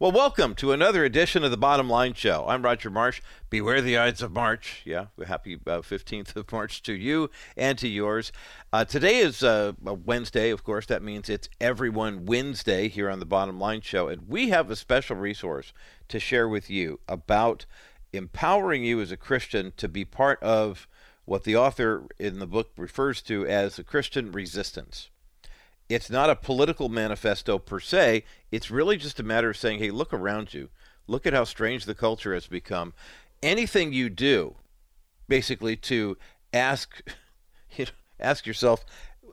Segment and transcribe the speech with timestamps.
[0.00, 2.46] Well, welcome to another edition of the Bottom Line Show.
[2.48, 3.22] I'm Roger Marsh.
[3.48, 4.82] Beware the Ides of March.
[4.84, 8.32] Yeah, happy uh, 15th of March to you and to yours.
[8.72, 10.86] Uh, today is uh, Wednesday, of course.
[10.86, 14.08] That means it's Everyone Wednesday here on the Bottom Line Show.
[14.08, 15.72] And we have a special resource
[16.08, 17.64] to share with you about
[18.12, 20.88] empowering you as a Christian to be part of
[21.24, 25.10] what the author in the book refers to as the Christian resistance.
[25.88, 28.24] It's not a political manifesto per se.
[28.50, 30.70] It's really just a matter of saying, hey, look around you.
[31.06, 32.94] Look at how strange the culture has become.
[33.42, 34.56] Anything you do,
[35.28, 36.16] basically, to
[36.52, 37.02] ask,
[37.76, 38.84] you know, ask yourself,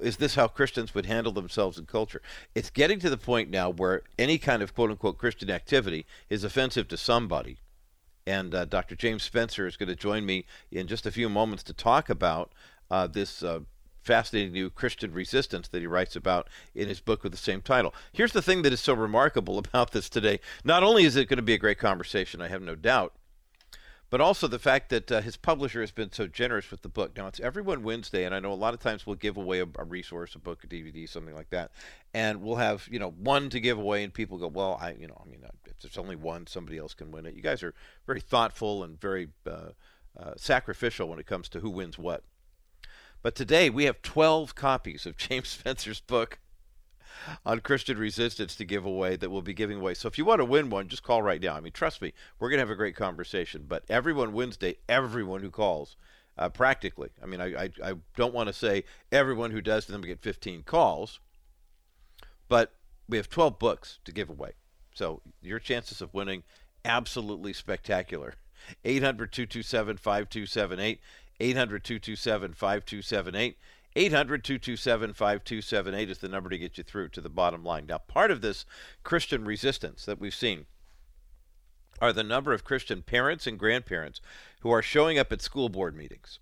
[0.02, 2.22] is this how Christians would handle themselves in culture?
[2.56, 6.44] It's getting to the point now where any kind of quote unquote Christian activity is
[6.44, 7.60] offensive to somebody.
[8.28, 8.96] And uh, Dr.
[8.96, 12.52] James Spencer is going to join me in just a few moments to talk about
[12.90, 13.62] uh, this uh,
[14.02, 17.94] fascinating new Christian resistance that he writes about in his book with the same title.
[18.12, 20.40] Here's the thing that is so remarkable about this today.
[20.64, 23.14] Not only is it going to be a great conversation, I have no doubt,
[24.12, 27.16] but also the fact that uh, his publisher has been so generous with the book.
[27.16, 29.68] Now, it's Everyone Wednesday, and I know a lot of times we'll give away a,
[29.80, 31.72] a resource, a book, a DVD, something like that,
[32.14, 35.08] and we'll have, you know, one to give away, and people go, well, I, you
[35.08, 37.36] know, I mean, if there's only one, somebody else can win it.
[37.36, 37.74] You guys are
[38.06, 39.70] very thoughtful and very uh,
[40.20, 42.24] uh, sacrificial when it comes to who wins what.
[43.22, 46.40] But today we have 12 copies of James Spencer's book
[47.46, 49.94] on Christian resistance to give away that we'll be giving away.
[49.94, 51.56] So if you want to win one, just call right now.
[51.56, 53.66] I mean, trust me, we're going to have a great conversation.
[53.68, 55.96] But everyone Wednesday, everyone who calls,
[56.38, 57.10] uh, practically.
[57.22, 60.22] I mean, I, I, I don't want to say everyone who does, then we get
[60.22, 61.20] 15 calls.
[62.48, 62.74] But
[63.08, 64.54] we have 12 books to give away.
[64.96, 66.44] So your chances of winning
[66.84, 68.34] absolutely spectacular.
[68.86, 71.00] 800 227 5278.
[71.42, 73.58] 800 227 5278.
[73.96, 77.88] 800 227 5278 is the number to get you through to the bottom line.
[77.88, 78.66] Now, part of this
[79.04, 80.66] Christian resistance that we've seen
[82.00, 84.22] are the number of Christian parents and grandparents
[84.62, 86.40] who are showing up at school board meetings,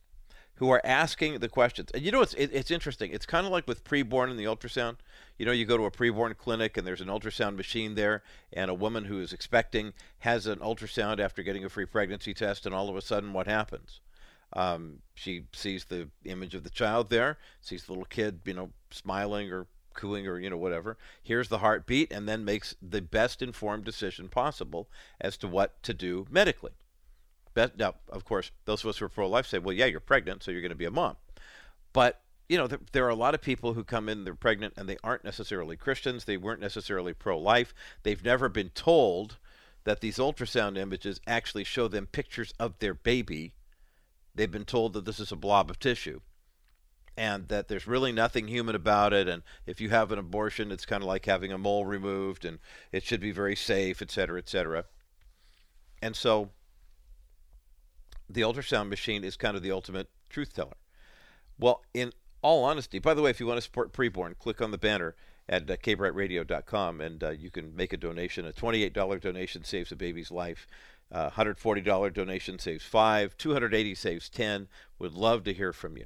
[0.56, 1.90] who are asking the questions.
[1.94, 3.12] And you know, it's, it, it's interesting.
[3.12, 4.98] It's kind of like with preborn and the ultrasound.
[5.38, 8.22] You know, you go to a preborn clinic and there's an ultrasound machine there,
[8.54, 12.66] and a woman who is expecting has an ultrasound after getting a free pregnancy test,
[12.66, 14.02] and all of a sudden, what happens?
[14.54, 18.72] Um, she sees the image of the child there, sees the little kid, you know,
[18.90, 20.98] smiling or cooing or you know whatever.
[21.22, 24.90] Hears the heartbeat, and then makes the best informed decision possible
[25.20, 26.72] as to what to do medically.
[27.54, 30.44] But now, of course, those of us who are pro-life say, "Well, yeah, you're pregnant,
[30.44, 31.18] so you're going to be a mom."
[31.94, 34.74] But you know, there, there, are a lot of people who come in, they're pregnant,
[34.76, 36.26] and they aren't necessarily Christians.
[36.26, 37.76] They weren't necessarily pro-life.
[38.02, 39.38] They've never been told
[39.84, 43.54] that these ultrasound images actually show them pictures of their baby
[44.40, 46.22] They've been told that this is a blob of tissue
[47.18, 49.28] and that there's really nothing human about it.
[49.28, 52.60] And if you have an abortion, it's kind of like having a mole removed and
[52.94, 54.86] it should be very safe, et cetera, et cetera.
[56.02, 56.52] And so
[58.30, 60.78] the ultrasound machine is kind of the ultimate truth teller.
[61.60, 64.72] Well, in all honesty, by the way, if you want to support preborn, click on
[64.72, 65.18] the banner
[65.50, 68.46] at uh, kbrightradio.com and uh, you can make a donation.
[68.46, 70.66] A $28 donation saves a baby's life.
[71.12, 73.38] Uh, $140 donation saves five.
[73.38, 74.68] 280 saves 10.
[75.00, 76.06] Would love to hear from you.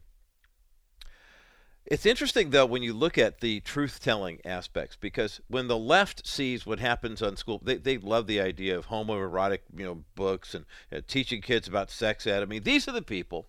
[1.85, 6.25] It's interesting, though, when you look at the truth telling aspects, because when the left
[6.25, 10.55] sees what happens on school, they, they love the idea of homoerotic you know, books
[10.55, 12.41] and uh, teaching kids about sex ed.
[12.41, 13.47] I mean, these are the people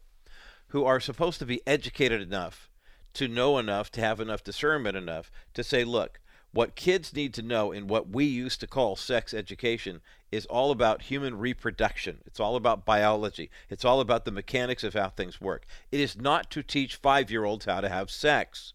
[0.69, 2.69] who are supposed to be educated enough
[3.13, 6.19] to know enough, to have enough discernment enough to say, look,
[6.55, 10.01] what kids need to know in what we used to call sex education
[10.31, 12.19] is all about human reproduction.
[12.27, 13.51] It's all about biology.
[13.69, 15.67] It's all about the mechanics of how things work.
[15.91, 18.73] It is not to teach five year olds how to have sex.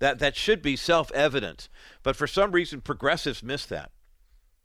[0.00, 1.70] That, that should be self evident.
[2.02, 3.90] But for some reason, progressives miss that.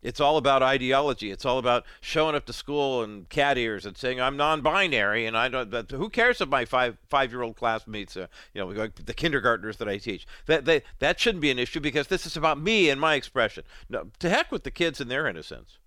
[0.03, 1.31] It's all about ideology.
[1.31, 5.35] It's all about showing up to school and cat ears and saying I'm non-binary and
[5.35, 5.72] I don't.
[5.72, 9.90] But who cares if my five five-year-old classmates, uh, you know, like the kindergartners that
[9.90, 10.28] I teach?
[10.46, 13.63] That they, that shouldn't be an issue because this is about me and my expression.
[13.90, 15.80] No, to heck with the kids and their innocence.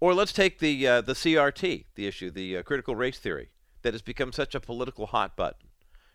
[0.00, 3.50] Or let's take the uh, the CRT, the issue, the uh, critical race theory,
[3.82, 5.68] that has become such a political hot button.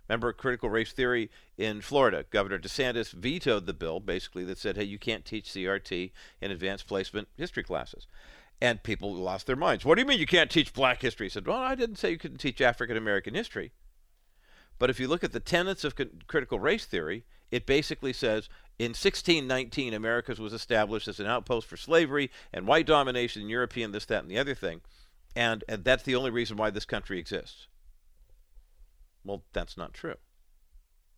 [0.10, 2.26] Remember critical race theory in Florida?
[2.32, 6.12] Governor DeSantis vetoed the bill basically that said, hey, you can't teach CRT
[6.42, 8.08] in advanced placement history classes.
[8.60, 9.86] And people lost their minds.
[9.86, 11.28] What do you mean you can't teach black history?
[11.28, 13.72] He said, well, I didn't say you couldn't teach African American history.
[14.80, 15.96] But if you look at the tenets of
[16.28, 21.78] critical race theory, it basically says in 1619, America was established as an outpost for
[21.78, 24.82] slavery and white domination, European, this, that, and the other thing.
[25.36, 27.68] And, and that's the only reason why this country exists.
[29.30, 30.16] Well, that's not true.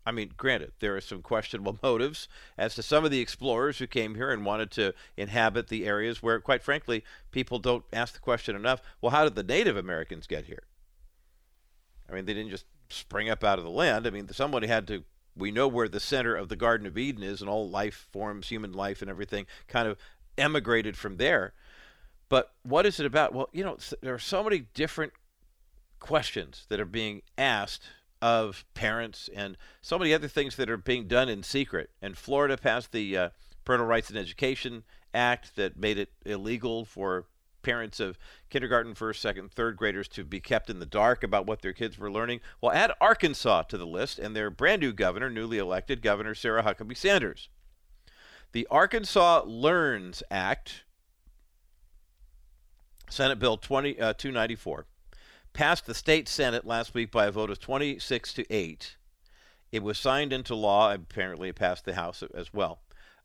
[0.06, 2.28] I mean, granted, there are some questionable motives
[2.58, 6.22] as to some of the explorers who came here and wanted to inhabit the areas
[6.22, 10.28] where, quite frankly, people don't ask the question enough well, how did the Native Americans
[10.28, 10.63] get here?
[12.10, 14.06] I mean, they didn't just spring up out of the land.
[14.06, 15.06] I mean, somebody had to.
[15.34, 18.50] We know where the center of the Garden of Eden is, and all life forms,
[18.50, 19.98] human life, and everything kind of
[20.38, 21.54] emigrated from there.
[22.28, 23.34] But what is it about?
[23.34, 25.13] Well, you know, there are so many different
[26.02, 27.84] questions that are being asked
[28.21, 31.89] of parents and so many other things that are being done in secret.
[32.01, 33.29] And Florida passed the uh,
[33.65, 34.83] Parental Rights in Education
[35.13, 37.25] Act that made it illegal for
[37.62, 38.18] parents of
[38.50, 41.97] kindergarten, first, second, third graders to be kept in the dark about what their kids
[41.97, 42.39] were learning.
[42.59, 46.63] Well, add Arkansas to the list and their brand new governor, newly elected Governor Sarah
[46.63, 47.50] Huckabee Sanders.
[48.51, 50.83] The Arkansas Learns Act,
[53.09, 54.85] Senate Bill 20, uh, 294,
[55.53, 58.95] passed the state Senate last week by a vote of 26 to 8.
[59.71, 60.94] It was signed into law.
[60.94, 62.80] Apparently, it passed the House as well.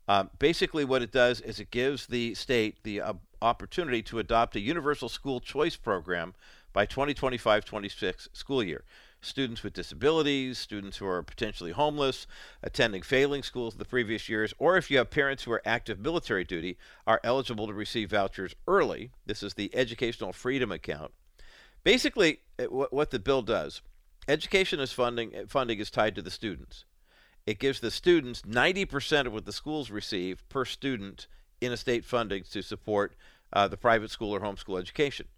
[0.08, 4.56] Uh, basically, what it does is it gives the state the uh, opportunity to adopt
[4.56, 6.34] a universal school choice program
[6.73, 8.84] by 2025 26 school year.
[9.20, 12.28] Students with disabilities, students who are potentially homeless,
[12.62, 16.44] attending failing schools the previous years, or if you have parents who are active military
[16.44, 19.11] duty, are eligible to receive vouchers early.
[19.25, 21.12] This is the Educational Freedom Account.
[21.87, 23.81] Basically, what the bill does,
[24.27, 26.85] education is funding funding is tied to the students.
[27.47, 31.29] It gives the students 90% of what the schools receive per student
[31.61, 33.15] in a state funding to support
[33.53, 35.29] uh, the private school or homeschool education.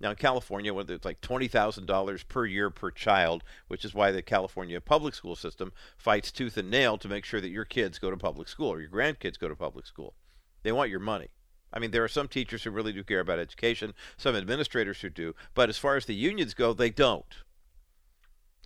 [0.00, 4.22] Now, in California, whether it's like $20,000 per year per child, which is why the
[4.22, 8.10] California public school system fights tooth and nail to make sure that your kids go
[8.10, 10.14] to public school or your grandkids go to public school.
[10.62, 11.28] They want your money.
[11.74, 15.10] I mean, there are some teachers who really do care about education, some administrators who
[15.10, 17.26] do, but as far as the unions go, they don't.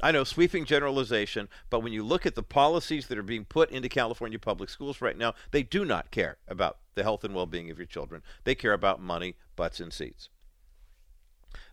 [0.00, 3.70] I know sweeping generalization, but when you look at the policies that are being put
[3.70, 7.46] into California public schools right now, they do not care about the health and well
[7.46, 8.22] being of your children.
[8.44, 10.28] They care about money, butts, and seats.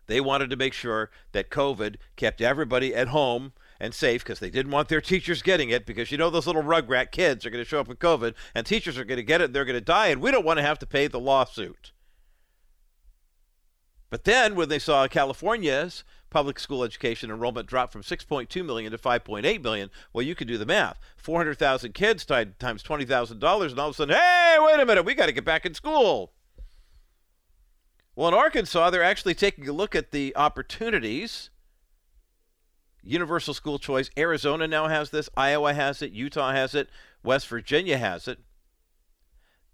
[0.08, 4.50] They wanted to make sure that COVID kept everybody at home and safe because they
[4.50, 7.64] didn't want their teachers getting it because you know those little rugrat kids are going
[7.64, 9.76] to show up with COVID and teachers are going to get it and they're going
[9.76, 11.92] to die and we don't want to have to pay the lawsuit.
[14.10, 18.98] But then when they saw California's public school education enrollment drop from 6.2 million to
[18.98, 21.00] 5.8 million, well, you can do the math.
[21.18, 25.26] 400,000 kids times $20,000 and all of a sudden, hey, wait a minute, we got
[25.26, 26.34] to get back in school.
[28.16, 31.50] Well, in Arkansas, they're actually taking a look at the opportunities
[33.06, 34.10] universal school choice.
[34.18, 36.90] Arizona now has this, Iowa has it, Utah has it,
[37.24, 38.40] West Virginia has it.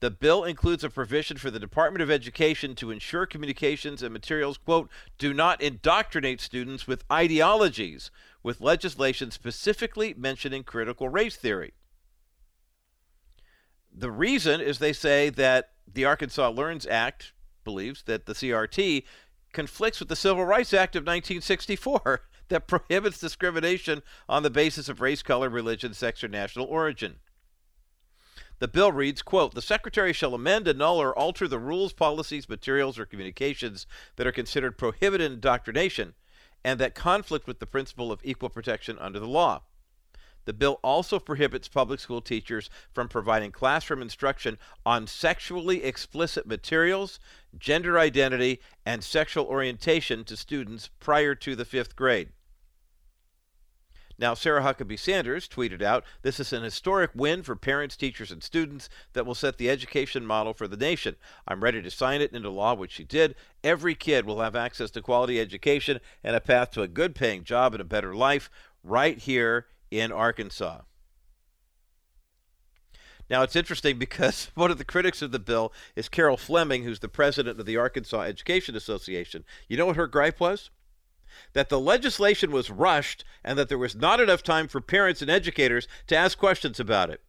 [0.01, 4.57] The bill includes a provision for the Department of Education to ensure communications and materials,
[4.57, 4.89] quote,
[5.19, 8.09] do not indoctrinate students with ideologies,
[8.41, 11.73] with legislation specifically mentioning critical race theory.
[13.93, 19.03] The reason is they say that the Arkansas Learns Act believes that the CRT
[19.53, 25.01] conflicts with the Civil Rights Act of 1964 that prohibits discrimination on the basis of
[25.01, 27.15] race, color, religion, sex, or national origin.
[28.59, 32.99] The bill reads, quote, The Secretary shall amend, annul, or alter the rules, policies, materials,
[32.99, 33.87] or communications
[34.17, 36.13] that are considered prohibited indoctrination
[36.63, 39.63] and that conflict with the principle of equal protection under the law.
[40.45, 47.19] The bill also prohibits public school teachers from providing classroom instruction on sexually explicit materials,
[47.57, 52.29] gender identity, and sexual orientation to students prior to the fifth grade.
[54.21, 58.43] Now, Sarah Huckabee Sanders tweeted out, This is an historic win for parents, teachers, and
[58.43, 61.15] students that will set the education model for the nation.
[61.47, 63.33] I'm ready to sign it into law, which she did.
[63.63, 67.43] Every kid will have access to quality education and a path to a good paying
[67.43, 68.51] job and a better life
[68.83, 70.81] right here in Arkansas.
[73.27, 76.99] Now, it's interesting because one of the critics of the bill is Carol Fleming, who's
[76.99, 79.45] the president of the Arkansas Education Association.
[79.67, 80.69] You know what her gripe was?
[81.53, 85.31] That the legislation was rushed and that there was not enough time for parents and
[85.31, 87.21] educators to ask questions about it.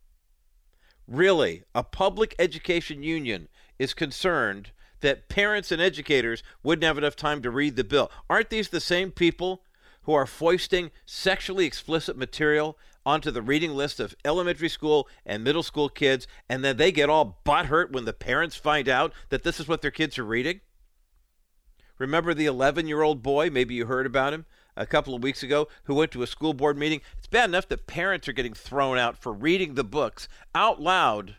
[1.06, 7.42] Really, a public education union is concerned that parents and educators wouldn't have enough time
[7.42, 8.10] to read the bill.
[8.30, 9.62] Aren't these the same people
[10.02, 15.62] who are foisting sexually explicit material onto the reading list of elementary school and middle
[15.62, 19.58] school kids, and then they get all butthurt when the parents find out that this
[19.58, 20.60] is what their kids are reading?
[22.02, 24.44] Remember the 11 year old boy, maybe you heard about him
[24.76, 27.00] a couple of weeks ago, who went to a school board meeting?
[27.16, 31.36] It's bad enough that parents are getting thrown out for reading the books out loud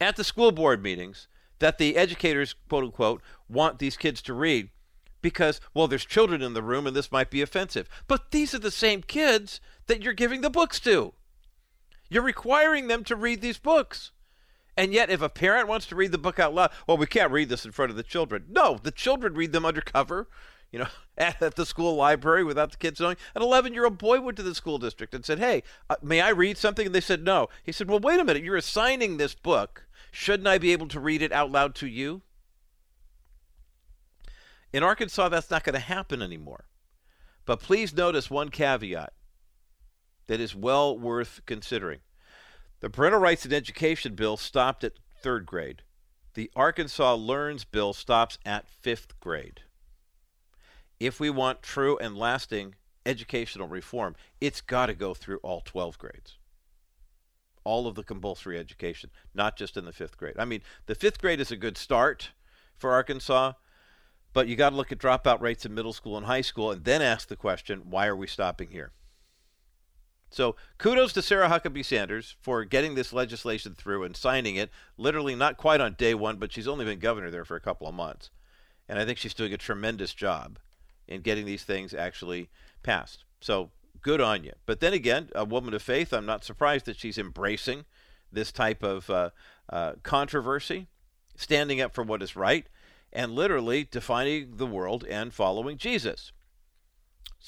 [0.00, 1.26] at the school board meetings
[1.58, 4.70] that the educators, quote unquote, want these kids to read.
[5.20, 7.88] because, well, there's children in the room and this might be offensive.
[8.06, 11.14] But these are the same kids that you're giving the books to.
[12.08, 14.12] You're requiring them to read these books.
[14.76, 17.32] And yet, if a parent wants to read the book out loud, well, we can't
[17.32, 18.44] read this in front of the children.
[18.48, 20.28] No, the children read them undercover,
[20.70, 23.16] you know, at, at the school library without the kids knowing.
[23.34, 26.20] An 11 year old boy went to the school district and said, Hey, uh, may
[26.20, 26.86] I read something?
[26.86, 27.48] And they said, No.
[27.62, 28.42] He said, Well, wait a minute.
[28.42, 29.86] You're assigning this book.
[30.12, 32.22] Shouldn't I be able to read it out loud to you?
[34.72, 36.66] In Arkansas, that's not going to happen anymore.
[37.46, 39.12] But please notice one caveat
[40.26, 42.00] that is well worth considering.
[42.86, 45.82] The Parental Rights in Education bill stopped at third grade.
[46.34, 49.62] The Arkansas Learns bill stops at fifth grade.
[51.00, 55.98] If we want true and lasting educational reform, it's got to go through all 12
[55.98, 56.38] grades.
[57.64, 60.36] All of the compulsory education, not just in the fifth grade.
[60.38, 62.30] I mean, the fifth grade is a good start
[62.76, 63.54] for Arkansas,
[64.32, 66.84] but you got to look at dropout rates in middle school and high school and
[66.84, 68.92] then ask the question why are we stopping here?
[70.30, 75.34] So kudos to Sarah Huckabee Sanders for getting this legislation through and signing it, literally
[75.34, 77.94] not quite on day one, but she's only been governor there for a couple of
[77.94, 78.30] months.
[78.88, 80.58] And I think she's doing a tremendous job
[81.08, 82.48] in getting these things actually
[82.82, 83.24] passed.
[83.40, 83.70] So
[84.02, 84.52] good on you.
[84.66, 87.84] But then again, a woman of faith, I'm not surprised that she's embracing
[88.32, 89.30] this type of uh,
[89.68, 90.88] uh, controversy,
[91.36, 92.66] standing up for what is right,
[93.12, 96.32] and literally defining the world and following Jesus.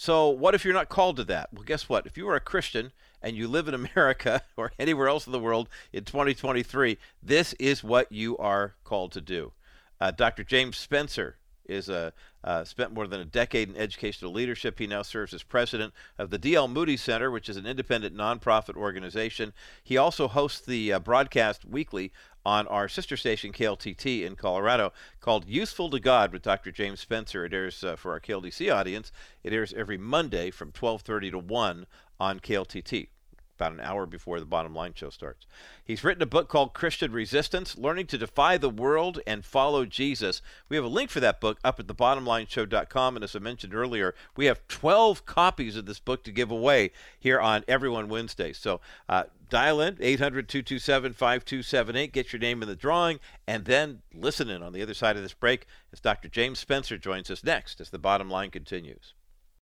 [0.00, 1.52] So, what if you're not called to that?
[1.52, 2.06] Well, guess what?
[2.06, 5.40] If you are a Christian and you live in America or anywhere else in the
[5.40, 9.54] world in 2023, this is what you are called to do.
[10.00, 10.44] Uh, Dr.
[10.44, 11.38] James Spencer
[11.68, 12.12] is a
[12.44, 14.78] uh, spent more than a decade in educational leadership.
[14.78, 16.68] He now serves as president of the D.L.
[16.68, 19.52] Moody Center, which is an independent nonprofit organization.
[19.82, 22.12] He also hosts the uh, broadcast weekly
[22.46, 26.70] on our sister station KLTT in Colorado called Useful to God with Dr.
[26.70, 27.44] James Spencer.
[27.44, 29.12] It airs uh, for our KLDC audience.
[29.42, 31.86] It airs every Monday from 12:30 to 1
[32.20, 33.08] on KLTT
[33.58, 35.46] about an hour before the bottom line show starts.
[35.84, 40.40] He's written a book called Christian Resistance Learning to Defy the World and Follow Jesus.
[40.68, 43.16] We have a link for that book up at thebottomlineshow.com.
[43.16, 46.92] And as I mentioned earlier, we have 12 copies of this book to give away
[47.18, 48.52] here on Everyone Wednesday.
[48.52, 54.02] So uh, dial in 800 227 5278, get your name in the drawing, and then
[54.14, 56.28] listen in on the other side of this break as Dr.
[56.28, 59.14] James Spencer joins us next as the bottom line continues.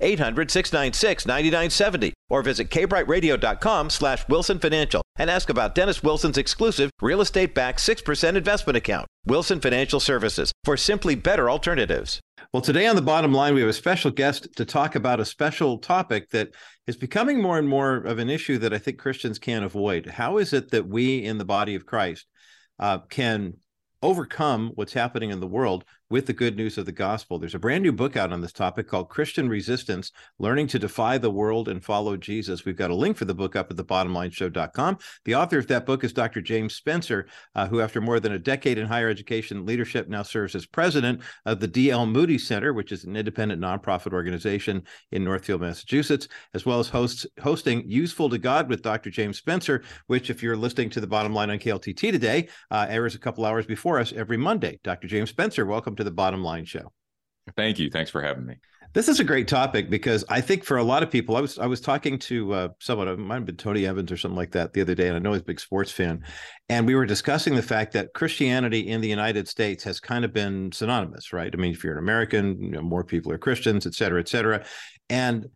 [0.00, 6.90] 800 696 9970 or visit kbrightradio.com slash wilson financial and ask about dennis wilson's exclusive
[7.00, 12.20] real estate backed 6% investment account wilson financial services for simply better alternatives.
[12.52, 15.24] Well today on the bottom line we have a special guest to talk about a
[15.24, 16.54] special topic that
[16.86, 20.06] is becoming more and more of an issue that i think christians can't avoid.
[20.06, 22.26] How is it that we in the body of christ
[22.78, 23.54] uh, can
[24.02, 27.38] overcome what's happening in the world with the good news of the gospel.
[27.38, 31.18] There's a brand new book out on this topic called Christian Resistance Learning to Defy
[31.18, 32.64] the World and Follow Jesus.
[32.64, 34.98] We've got a link for the book up at the thebottomlineshow.com.
[35.24, 36.40] The author of that book is Dr.
[36.40, 40.56] James Spencer, uh, who, after more than a decade in higher education leadership, now serves
[40.56, 42.06] as president of the D.L.
[42.06, 47.24] Moody Center, which is an independent nonprofit organization in Northfield, Massachusetts, as well as hosts
[47.40, 49.10] hosting Useful to God with Dr.
[49.10, 53.14] James Spencer, which, if you're listening to the bottom line on KLTT today, uh, airs
[53.14, 54.80] a couple hours before us every Monday.
[54.82, 55.06] Dr.
[55.06, 56.92] James Spencer, welcome to the Bottom Line Show.
[57.56, 57.90] Thank you.
[57.90, 58.56] Thanks for having me.
[58.92, 61.60] This is a great topic because I think for a lot of people, I was
[61.60, 64.50] I was talking to uh, someone, it might have been Tony Evans or something like
[64.50, 66.24] that the other day, and I know he's a big sports fan,
[66.68, 70.32] and we were discussing the fact that Christianity in the United States has kind of
[70.32, 71.54] been synonymous, right?
[71.54, 74.28] I mean, if you're an American, you know, more people are Christians, et cetera, et
[74.28, 74.64] cetera,
[75.08, 75.46] and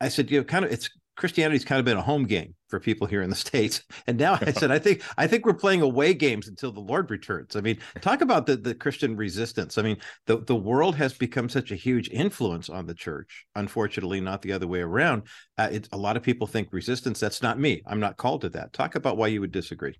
[0.00, 2.80] I said, you know, kind of it's Christianity's kind of been a home game for
[2.80, 3.82] people here in the states.
[4.06, 7.10] And now I said, I think I think we're playing away games until the Lord
[7.10, 7.56] returns.
[7.56, 9.78] I mean, talk about the the Christian resistance.
[9.78, 13.46] I mean, the the world has become such a huge influence on the church.
[13.54, 15.22] Unfortunately, not the other way around.
[15.56, 17.20] Uh, it, a lot of people think resistance.
[17.20, 17.82] That's not me.
[17.86, 18.72] I'm not called to that.
[18.72, 19.98] Talk about why you would disagree.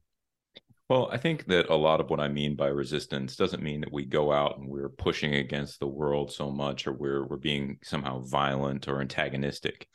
[0.90, 3.92] Well, I think that a lot of what I mean by resistance doesn't mean that
[3.92, 7.78] we go out and we're pushing against the world so much or we're we're being
[7.82, 9.88] somehow violent or antagonistic.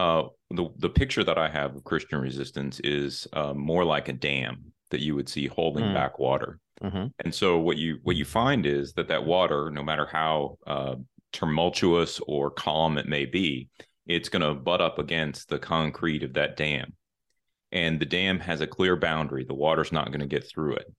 [0.00, 4.12] Uh, the the picture that I have of Christian resistance is uh, more like a
[4.12, 5.94] dam that you would see holding mm.
[5.94, 6.58] back water.
[6.82, 7.06] Mm-hmm.
[7.24, 10.94] And so what you what you find is that that water, no matter how uh,
[11.32, 13.68] tumultuous or calm it may be,
[14.06, 16.94] it's going to butt up against the concrete of that dam
[17.72, 19.44] and the dam has a clear boundary.
[19.44, 20.92] The water's not going to get through it.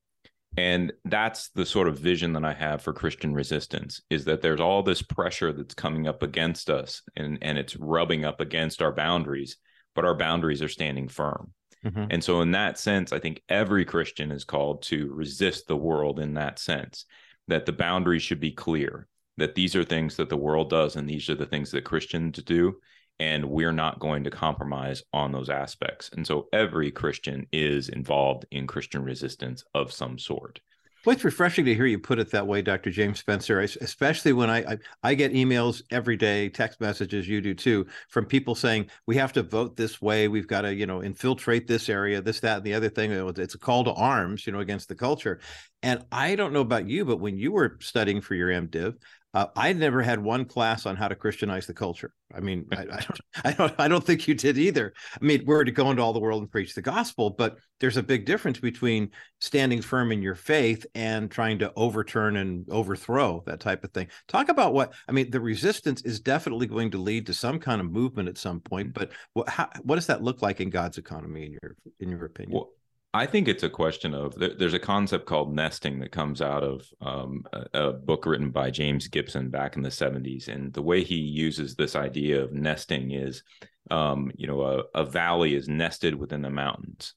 [0.58, 4.60] And that's the sort of vision that I have for Christian resistance is that there's
[4.60, 8.92] all this pressure that's coming up against us and, and it's rubbing up against our
[8.92, 9.58] boundaries,
[9.96, 11.54] but our boundaries are standing firm.
[11.86, 12.06] Mm-hmm.
[12.12, 16.20] And so, in that sense, I think every Christian is called to resist the world
[16.20, 17.06] in that sense,
[17.48, 21.10] that the boundaries should be clear, that these are things that the world does and
[21.10, 22.76] these are the things that Christians do
[23.22, 26.10] and we're not going to compromise on those aspects.
[26.14, 30.60] And so every Christian is involved in Christian resistance of some sort.
[31.06, 32.90] Well, it's refreshing to hear you put it that way, Dr.
[32.90, 37.54] James Spencer, especially when I, I, I get emails every day, text messages, you do
[37.54, 41.04] too, from people saying we have to vote this way, we've got to, you know,
[41.04, 43.12] infiltrate this area, this, that, and the other thing.
[43.12, 45.40] It's a call to arms, you know, against the culture.
[45.84, 48.96] And I don't know about you, but when you were studying for your MDiv,
[49.34, 52.14] uh, I never had one class on how to Christianize the culture.
[52.34, 54.94] I mean, I, I, don't, I don't, I don't think you did either.
[55.20, 57.98] I mean, we're to go into all the world and preach the gospel, but there's
[57.98, 59.10] a big difference between
[59.40, 64.08] standing firm in your faith and trying to overturn and overthrow that type of thing.
[64.28, 65.32] Talk about what I mean.
[65.32, 68.94] The resistance is definitely going to lead to some kind of movement at some point,
[68.94, 72.26] but what, how, what does that look like in God's economy, in your in your
[72.26, 72.56] opinion?
[72.58, 72.70] Well,
[73.14, 76.88] I think it's a question of there's a concept called nesting that comes out of
[77.02, 80.48] um, a, a, book written by James Gibson back in the 70s.
[80.48, 83.44] And the way he uses this idea of nesting is,
[83.90, 87.16] um, you know, a, a, valley is nested within the mountains.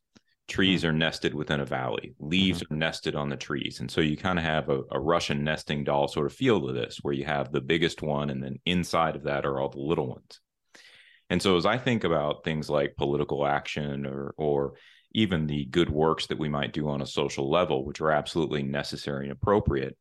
[0.49, 0.89] Trees mm-hmm.
[0.89, 2.17] are nested within a valley.
[2.19, 2.75] Leaves mm-hmm.
[2.75, 3.79] are nested on the trees.
[3.79, 6.73] And so you kind of have a, a Russian nesting doll sort of feel to
[6.73, 9.79] this, where you have the biggest one, and then inside of that are all the
[9.79, 10.41] little ones.
[11.31, 14.75] And so as I think about things like political action or or
[15.14, 18.62] even the good works that we might do on a social level, which are absolutely
[18.62, 19.97] necessary and appropriate,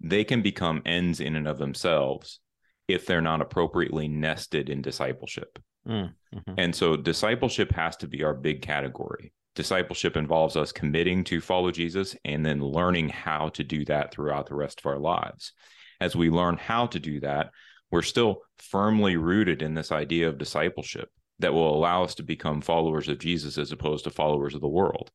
[0.00, 2.40] they can become ends in and of themselves
[2.86, 5.58] if they're not appropriately nested in discipleship.
[5.88, 9.32] Mm, hmm And so discipleship has to be our big category.
[9.54, 14.46] Discipleship involves us committing to follow Jesus and then learning how to do that throughout
[14.46, 15.52] the rest of our lives.
[16.00, 17.50] As we learn how to do that,
[17.90, 22.60] we're still firmly rooted in this idea of discipleship that will allow us to become
[22.60, 25.10] followers of Jesus as opposed to followers of the world.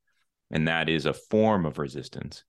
[0.51, 2.43] And that is a form of resistance.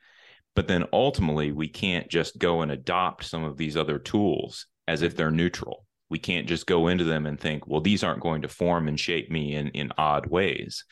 [0.57, 5.03] But then ultimately, we can't just go and adopt some of these other tools as
[5.03, 5.87] if they're neutral.
[6.09, 8.99] We can't just go into them and think, well, these aren't going to form and
[8.99, 10.85] shape me in, in odd ways.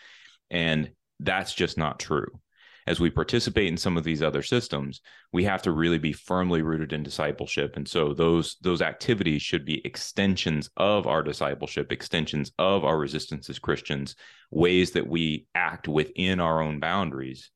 [0.51, 2.41] And that's just not true
[2.88, 6.62] as we participate in some of these other systems, we have to really be firmly
[6.62, 7.77] rooted in discipleship.
[7.77, 13.51] And so those those activities should be extensions of our discipleship, extensions of our resistance
[13.51, 14.16] as Christians,
[14.51, 17.51] ways that we act within our own boundaries,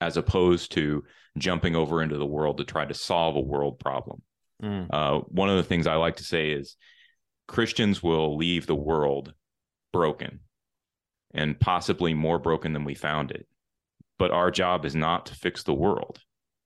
[0.00, 1.02] as opposed to
[1.36, 4.22] jumping over into the world to try to solve a world problem.
[4.62, 4.86] Mm.
[4.88, 6.76] Uh, one of the things I like to say is
[7.48, 9.34] Christians will leave the world
[9.92, 10.40] broken
[11.34, 13.48] and possibly more broken than we found it
[14.18, 16.20] but our job is not to fix the world.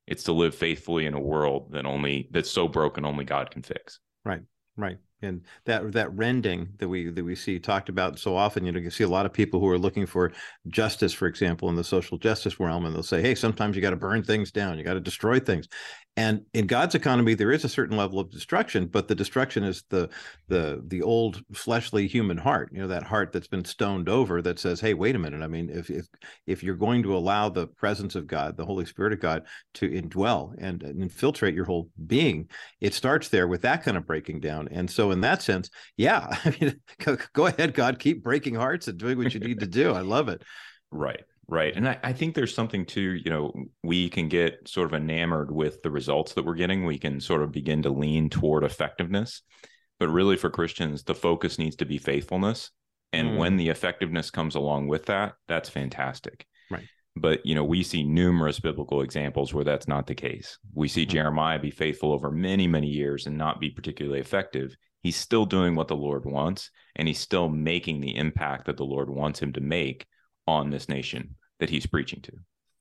[0.06, 3.62] It's to live faithfully in a world that only that's so broken only god can
[3.62, 4.00] fix.
[4.24, 4.42] Right
[4.76, 8.72] right and that that rending that we that we see talked about so often you
[8.72, 10.32] know you see a lot of people who are looking for
[10.68, 13.90] justice for example in the social justice realm and they'll say hey sometimes you got
[13.90, 15.68] to burn things down you got to destroy things
[16.16, 19.84] and in God's economy, there is a certain level of destruction, but the destruction is
[19.88, 20.10] the
[20.48, 22.68] the the old fleshly human heart.
[22.72, 25.40] You know that heart that's been stoned over that says, "Hey, wait a minute.
[25.40, 26.06] I mean, if if
[26.46, 29.88] if you're going to allow the presence of God, the Holy Spirit of God, to
[29.88, 34.40] indwell and, and infiltrate your whole being, it starts there with that kind of breaking
[34.40, 34.68] down.
[34.72, 38.88] And so, in that sense, yeah, I mean, go, go ahead, God, keep breaking hearts
[38.88, 39.92] and doing what you need to do.
[39.92, 40.42] I love it.
[40.90, 41.22] Right.
[41.50, 41.74] Right.
[41.74, 45.50] And I, I, think there's something to, you know, we can get sort of enamored
[45.50, 46.84] with the results that we're getting.
[46.84, 49.42] We can sort of begin to lean toward effectiveness.
[49.98, 52.70] But really, for Christians, the focus needs to be faithfulness.
[53.12, 53.36] And mm.
[53.38, 56.46] when the effectiveness comes along with that, that's fantastic.
[56.70, 56.86] Right.
[57.16, 60.56] But, you know, we see numerous biblical examples where that's not the case.
[60.72, 61.08] We see mm.
[61.08, 64.76] Jeremiah be faithful over many, many years and not be particularly effective.
[65.02, 68.84] He's still doing what the Lord wants, and he's still making the impact that the
[68.84, 70.06] Lord wants him to make
[70.46, 72.32] on this nation that he's preaching to.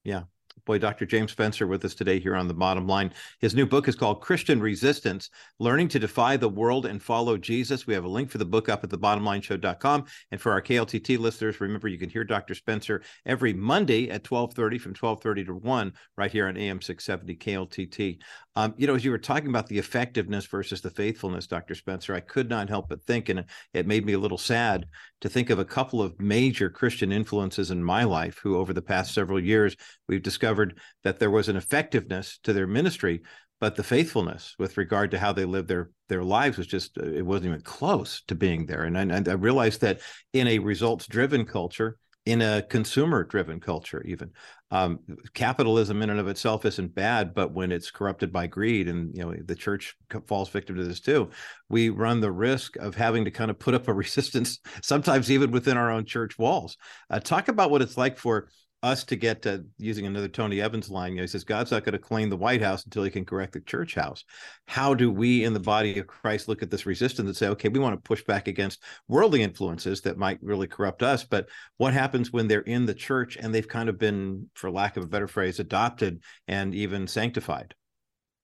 [0.03, 0.23] Yeah.
[0.65, 1.05] Boy, Dr.
[1.05, 3.13] James Spencer with us today here on the bottom line.
[3.39, 7.87] His new book is called Christian Resistance Learning to Defy the World and Follow Jesus.
[7.87, 10.05] We have a link for the book up at thebottomlineshow.com.
[10.31, 12.55] And for our KLTT listeners, remember you can hear Dr.
[12.55, 18.19] Spencer every Monday at 1230 from 1230 to 1 right here on AM 670 KLTT.
[18.59, 21.75] Um, you know, as you were talking about the effectiveness versus the faithfulness, Dr.
[21.75, 24.85] Spencer, I could not help but think, and it made me a little sad
[25.21, 28.81] to think of a couple of major Christian influences in my life who, over the
[28.81, 29.77] past several years,
[30.09, 33.21] we've discovered discovered that there was an effectiveness to their ministry,
[33.59, 37.05] but the faithfulness with regard to how they lived their their lives was just uh,
[37.05, 38.83] it wasn't even close to being there.
[38.83, 40.01] And I, I realized that
[40.33, 44.29] in a results driven culture, in a consumer driven culture even
[44.71, 44.99] um,
[45.33, 49.23] capitalism in and of itself isn't bad but when it's corrupted by greed and you
[49.23, 49.95] know the church
[50.27, 51.29] falls victim to this too
[51.69, 55.49] we run the risk of having to kind of put up a resistance sometimes even
[55.49, 56.77] within our own church walls
[57.09, 58.49] uh, talk about what it's like for
[58.81, 61.11] us to get to using another Tony Evans line.
[61.11, 63.25] You know, he says God's not going to claim the White House until he can
[63.25, 64.23] correct the church house.
[64.67, 67.67] How do we in the body of Christ look at this resistance and say, okay,
[67.69, 71.93] we want to push back against worldly influences that might really corrupt us, but what
[71.93, 75.07] happens when they're in the church and they've kind of been, for lack of a
[75.07, 77.75] better phrase, adopted and even sanctified?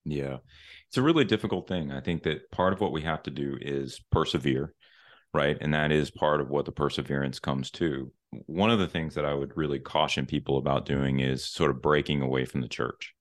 [0.04, 0.38] Yeah,
[0.88, 1.92] it's a really difficult thing.
[1.92, 4.74] I think that part of what we have to do is persevere
[5.36, 5.58] right?
[5.60, 8.10] And that is part of what the perseverance comes to
[8.46, 11.82] one of the things that I would really caution people about doing is sort of
[11.82, 13.14] breaking away from the church.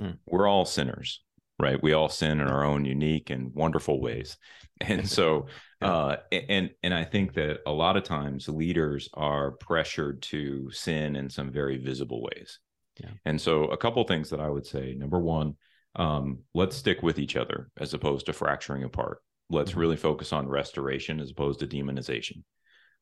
[0.00, 0.18] Mm.
[0.26, 1.22] We're all sinners,
[1.58, 1.82] right?
[1.82, 4.36] We all sin in our own unique and wonderful ways.
[4.80, 5.46] And so
[5.80, 11.14] uh and and I think that a lot of times leaders are pressured to sin
[11.14, 12.58] in some very visible ways.
[12.98, 13.10] Yeah.
[13.24, 14.94] And so a couple things that I would say.
[14.94, 15.54] Number 1,
[15.94, 19.18] um let's stick with each other as opposed to fracturing apart.
[19.50, 19.80] Let's mm-hmm.
[19.80, 22.42] really focus on restoration as opposed to demonization.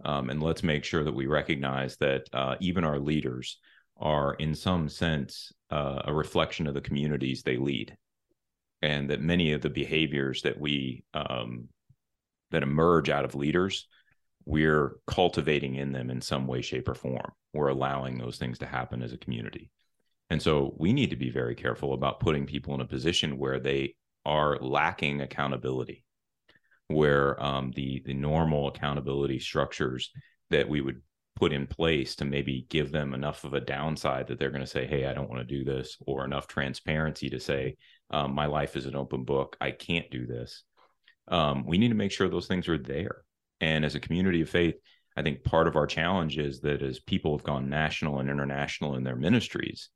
[0.04, 3.58] Um, and let's make sure that we recognize that uh, even our leaders
[3.98, 7.96] are, in some sense, uh, a reflection of the communities they lead,
[8.82, 11.68] and that many of the behaviors that we um,
[12.50, 13.86] that emerge out of leaders,
[14.44, 17.32] we're cultivating in them in some way, shape, or form.
[17.52, 19.70] We're allowing those things to happen as a community.
[20.30, 23.58] And so we need to be very careful about putting people in a position where
[23.58, 26.04] they are lacking accountability
[26.90, 30.10] where um, the the normal accountability structures
[30.50, 31.00] that we would
[31.36, 34.66] put in place to maybe give them enough of a downside that they're going to
[34.66, 37.76] say, "Hey, I don't want to do this," or enough transparency to say,
[38.10, 39.56] um, "My life is an open book.
[39.60, 40.64] I can't do this."
[41.28, 43.22] Um, we need to make sure those things are there.
[43.60, 44.74] And as a community of faith,
[45.16, 48.96] I think part of our challenge is that as people have gone national and international
[48.96, 49.90] in their ministries,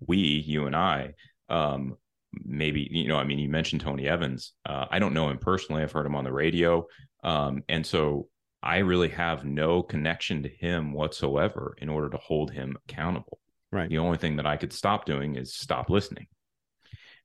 [0.00, 1.14] we, you and I,
[1.48, 1.96] um,
[2.44, 4.52] maybe you know i mean you mentioned tony evans.
[4.66, 5.82] Uh, i don't know him personally.
[5.82, 6.86] I've heard him on the radio.
[7.24, 8.28] Um, and so
[8.62, 13.38] i really have no connection to him whatsoever in order to hold him accountable.
[13.70, 13.88] Right.
[13.88, 16.26] The only thing that i could stop doing is stop listening.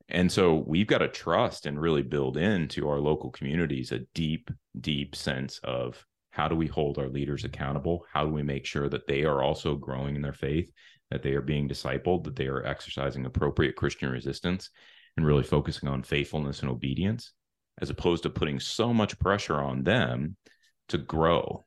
[0.10, 4.52] And so we've got to trust and really build into our local communities a deep
[4.80, 8.06] deep sense of how do we hold our leaders accountable?
[8.12, 10.72] How do we make sure that they are also growing in their faith
[11.14, 14.72] that they are being discipled that they are exercising appropriate christian resistance
[15.18, 17.34] and really focusing on faithfulness and obedience
[17.82, 20.36] as opposed to putting so much pressure on them
[20.90, 21.66] to grow.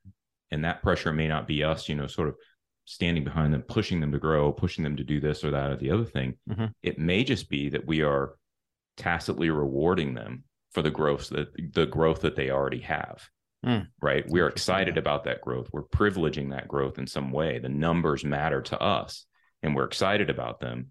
[0.51, 2.37] And that pressure may not be us you know sort of
[2.85, 5.77] standing behind them pushing them to grow pushing them to do this or that or
[5.77, 6.35] the other thing.
[6.49, 6.67] Mm-hmm.
[6.83, 8.37] it may just be that we are
[8.97, 13.29] tacitly rewarding them for the growth that the growth that they already have.
[13.65, 13.89] Mm.
[14.01, 14.25] right?
[14.29, 15.71] We're excited about that growth.
[15.73, 17.59] We're privileging that growth in some way.
[17.59, 19.27] The numbers matter to us
[19.63, 20.89] and we're excited about them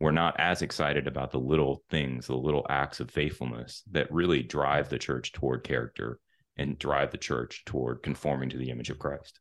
[0.00, 4.42] we're not as excited about the little things, the little acts of faithfulness that really
[4.42, 6.20] drive the church toward character
[6.56, 9.40] and drive the church toward conforming to the image of Christ.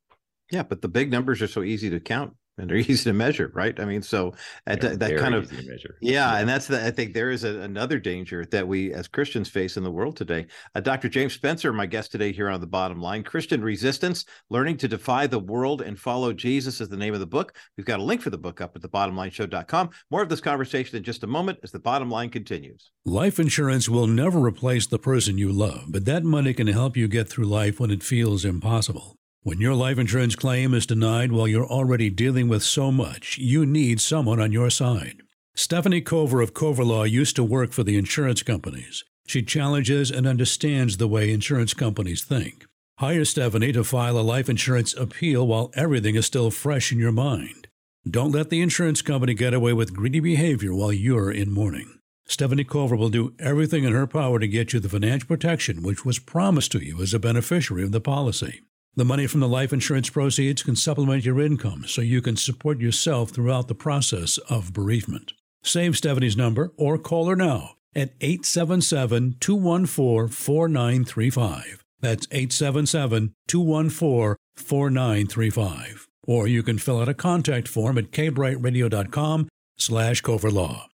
[0.51, 3.51] Yeah, but the big numbers are so easy to count and they're easy to measure,
[3.53, 3.79] right?
[3.79, 4.33] I mean, so
[4.65, 7.99] that, that kind of yeah, yeah, and that's the I think there is a, another
[7.99, 10.47] danger that we as Christians face in the world today.
[10.75, 11.09] Uh, Dr.
[11.09, 15.27] James Spencer, my guest today here on the bottom line, Christian Resistance: Learning to Defy
[15.27, 17.55] the World and Follow Jesus is the name of the book.
[17.77, 19.89] We've got a link for the book up at thebottomlineshow.com.
[20.11, 22.91] More of this conversation in just a moment as the bottom line continues.
[23.05, 27.07] Life insurance will never replace the person you love, but that money can help you
[27.07, 29.17] get through life when it feels impossible.
[29.47, 33.65] When your life insurance claim is denied while you're already dealing with so much, you
[33.65, 35.21] need someone on your side.
[35.55, 39.05] Stefanie Cover of Cover Law used to work for the insurance companies.
[39.25, 42.65] She challenges and understands the way insurance companies think.
[42.99, 47.13] Hire Stefanie to file a life insurance appeal while everything is still fresh in your
[47.13, 47.69] mind.
[48.05, 51.99] Don't let the insurance company get away with greedy behavior while you're in mourning.
[52.27, 56.03] Stefanie Cover will do everything in her power to get you the financial protection which
[56.03, 58.59] was promised to you as a beneficiary of the policy.
[58.97, 62.79] The money from the life insurance proceeds can supplement your income so you can support
[62.79, 65.33] yourself throughout the process of bereavement.
[65.61, 71.83] Save Stefanie's number or call her now at 877 214 4935.
[71.99, 76.07] That's 877 214 4935.
[76.25, 80.85] Or you can fill out a contact form at kbrightradio.com slash coverlaw.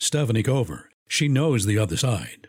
[0.00, 0.90] Stephanie Cover.
[1.06, 2.48] She knows the other side.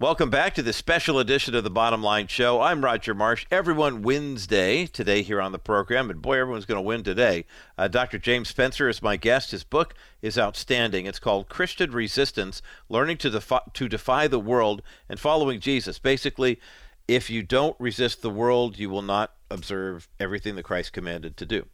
[0.00, 2.60] Welcome back to the special edition of the Bottom Line Show.
[2.60, 3.46] I'm Roger Marsh.
[3.50, 7.46] Everyone wins day today here on the program, and boy, everyone's going to win today.
[7.76, 8.16] Uh, Dr.
[8.16, 9.50] James Spencer is my guest.
[9.50, 11.06] His book is outstanding.
[11.06, 15.98] It's called Christian Resistance Learning to, Defy, to Defy the World and Following Jesus.
[15.98, 16.60] Basically,
[17.08, 21.44] if you don't resist the world, you will not observe everything that Christ commanded to
[21.44, 21.66] do.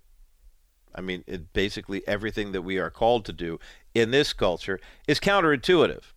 [0.94, 3.60] I mean, it, basically everything that we are called to do
[3.92, 6.13] in this culture is counterintuitive.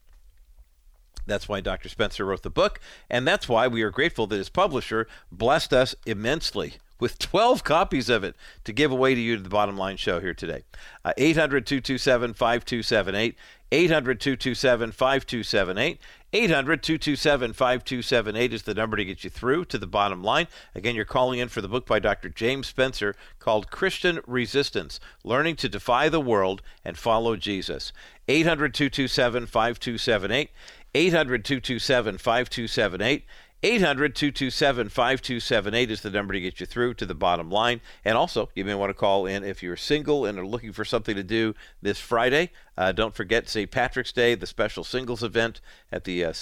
[1.27, 1.89] That's why Dr.
[1.89, 5.95] Spencer wrote the book, and that's why we are grateful that his publisher blessed us
[6.05, 9.97] immensely with 12 copies of it to give away to you to the bottom line
[9.97, 10.63] show here today.
[11.05, 13.35] Uh, 800 227 5278.
[13.69, 15.99] 800 227 5278.
[16.33, 20.47] 800 227 5278 is the number to get you through to the bottom line.
[20.75, 22.27] Again, you're calling in for the book by Dr.
[22.27, 27.93] James Spencer called Christian Resistance Learning to Defy the World and Follow Jesus.
[28.27, 30.49] 800 227 5278.
[30.97, 33.25] 800 227 5278.
[33.63, 37.81] 800 227 5278 is the number to get you through to the bottom line.
[38.05, 40.85] And also, you may want to call in if you're single and are looking for
[40.85, 42.51] something to do this Friday.
[42.77, 43.69] Uh, don't forget St.
[43.69, 46.33] Patrick's Day, the special singles event at the uh,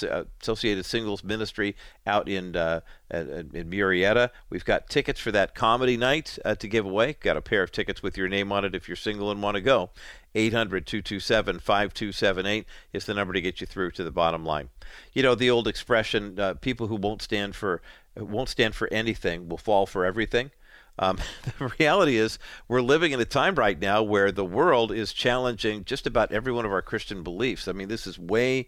[0.42, 4.30] Associated Singles Ministry out in uh, in Murrieta.
[4.50, 7.14] We've got tickets for that comedy night uh, to give away.
[7.22, 9.56] Got a pair of tickets with your name on it if you're single and want
[9.56, 9.92] to go.
[10.36, 14.70] 800 227 5278 is the number to get you through to the bottom line.
[15.14, 17.82] You know, the old expression uh, people who won't stand for
[18.18, 20.52] won't stand for anything will fall for everything.
[20.98, 21.18] Um,
[21.60, 25.84] the reality is, we're living in a time right now where the world is challenging
[25.84, 27.68] just about every one of our Christian beliefs.
[27.68, 28.68] I mean, this is way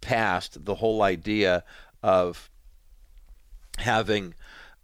[0.00, 1.64] past the whole idea
[2.02, 2.50] of
[3.78, 4.34] having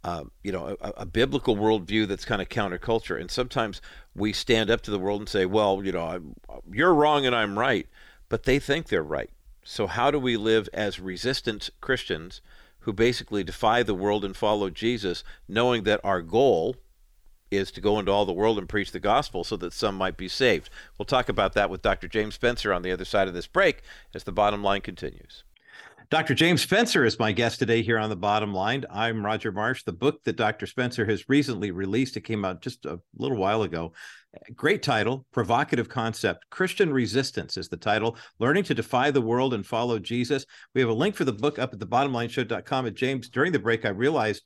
[0.03, 3.19] uh, you know, a, a, biblical worldview that's kind of counterculture.
[3.19, 3.81] And sometimes
[4.15, 6.35] we stand up to the world and say, well, you know, I'm,
[6.71, 7.87] you're wrong and I'm right.
[8.27, 9.29] But they think they're right.
[9.63, 12.41] So, how do we live as resistant Christians
[12.79, 16.77] who basically defy the world and follow Jesus, knowing that our goal
[17.51, 20.17] is to go into all the world and preach the gospel so that some might
[20.17, 20.71] be saved?
[20.97, 22.07] We'll talk about that with Dr.
[22.07, 23.83] James Spencer on the other side of this break
[24.15, 25.43] as the bottom line continues.
[26.11, 26.33] Dr.
[26.33, 28.83] James Spencer is my guest today here on the bottom line.
[28.91, 29.83] I'm Roger Marsh.
[29.85, 30.67] The book that Dr.
[30.67, 33.93] Spencer has recently released, it came out just a little while ago.
[34.53, 36.49] Great title, provocative concept.
[36.49, 38.17] Christian Resistance is the title.
[38.39, 40.45] Learning to defy the world and follow Jesus.
[40.75, 42.87] We have a link for the book up at the bottomlineshow.com.
[42.87, 44.43] At James, during the break, I realized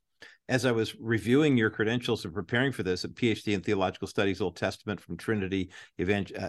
[0.48, 4.40] as I was reviewing your credentials and preparing for this, a PhD in Theological Studies,
[4.40, 6.04] Old Testament from Trinity uh,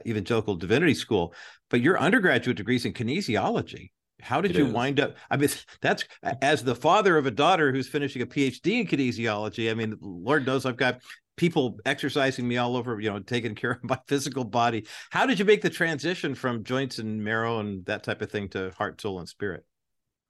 [0.06, 1.32] Evangelical Divinity School,
[1.70, 3.92] but your undergraduate degrees in kinesiology.
[4.20, 4.72] How did it you is.
[4.72, 5.16] wind up?
[5.30, 5.50] I mean,
[5.80, 6.04] that's
[6.42, 9.70] as the father of a daughter who's finishing a PhD in kinesiology.
[9.70, 11.00] I mean, Lord knows I've got
[11.36, 14.86] people exercising me all over, you know, taking care of my physical body.
[15.10, 18.48] How did you make the transition from joints and marrow and that type of thing
[18.50, 19.64] to heart, soul, and spirit?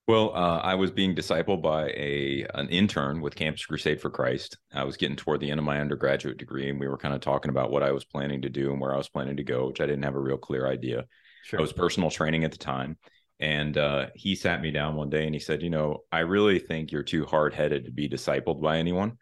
[0.08, 4.56] Well, uh, I was being discipled by a an intern with Campus Crusade for Christ.
[4.72, 7.20] I was getting toward the end of my undergraduate degree, and we were kind of
[7.20, 9.66] talking about what I was planning to do and where I was planning to go,
[9.66, 11.06] which I didn't have a real clear idea.
[11.42, 11.58] Sure.
[11.58, 12.98] I was personal training at the time,
[13.38, 16.58] and uh, he sat me down one day and he said, You know, I really
[16.58, 19.18] think you're too hard headed to be discipled by anyone.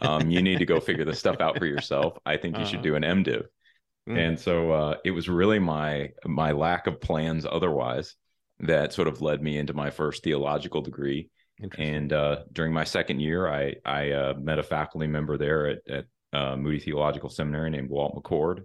[0.00, 2.16] Um, you need to go figure this stuff out for yourself.
[2.24, 2.70] I think you uh-huh.
[2.70, 3.44] should do an MDiv.
[4.08, 4.18] Mm.
[4.18, 8.14] And so uh, it was really my my lack of plans otherwise
[8.60, 11.30] that sort of led me into my first theological degree.
[11.78, 15.78] And uh, during my second year, I I uh, met a faculty member there at,
[15.88, 18.64] at uh, Moody Theological Seminary named Walt McCord,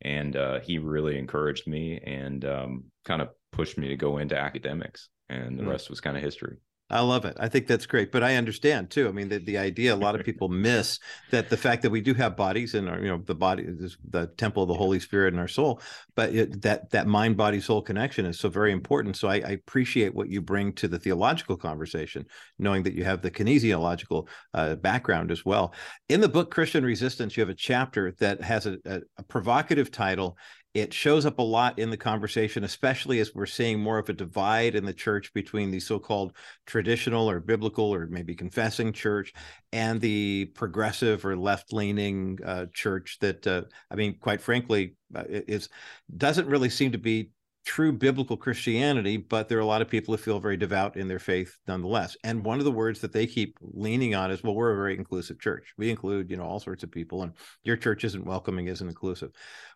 [0.00, 4.38] and uh, he really encouraged me and um, kind of pushed me to go into
[4.38, 5.70] academics, and the mm.
[5.70, 6.58] rest was kind of history.
[6.90, 7.36] I love it.
[7.38, 9.08] I think that's great, but I understand too.
[9.08, 10.98] I mean, the, the idea a lot of people miss
[11.30, 13.98] that the fact that we do have bodies and our, you know, the body is
[14.08, 15.82] the temple of the Holy Spirit in our soul,
[16.16, 19.16] but it, that that mind body soul connection is so very important.
[19.16, 22.24] So I, I, appreciate what you bring to the theological conversation,
[22.58, 25.74] knowing that you have the kinesiological uh, background as well.
[26.08, 29.90] In the book Christian Resistance, you have a chapter that has a, a, a provocative
[29.90, 30.38] title
[30.74, 34.12] it shows up a lot in the conversation, especially as we're seeing more of a
[34.12, 39.32] divide in the church between the so called traditional or biblical or maybe confessing church
[39.72, 45.24] and the progressive or left leaning uh, church that, uh, I mean, quite frankly, uh,
[45.28, 45.68] is
[46.16, 47.30] doesn't really seem to be
[47.64, 51.06] true biblical Christianity, but there are a lot of people who feel very devout in
[51.06, 52.16] their faith nonetheless.
[52.24, 54.96] And one of the words that they keep leaning on is, well, we're a very
[54.96, 55.74] inclusive church.
[55.76, 59.32] We include, you know, all sorts of people, and your church isn't welcoming, isn't inclusive.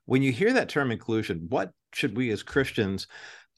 [0.07, 3.07] When you hear that term inclusion, what should we as Christians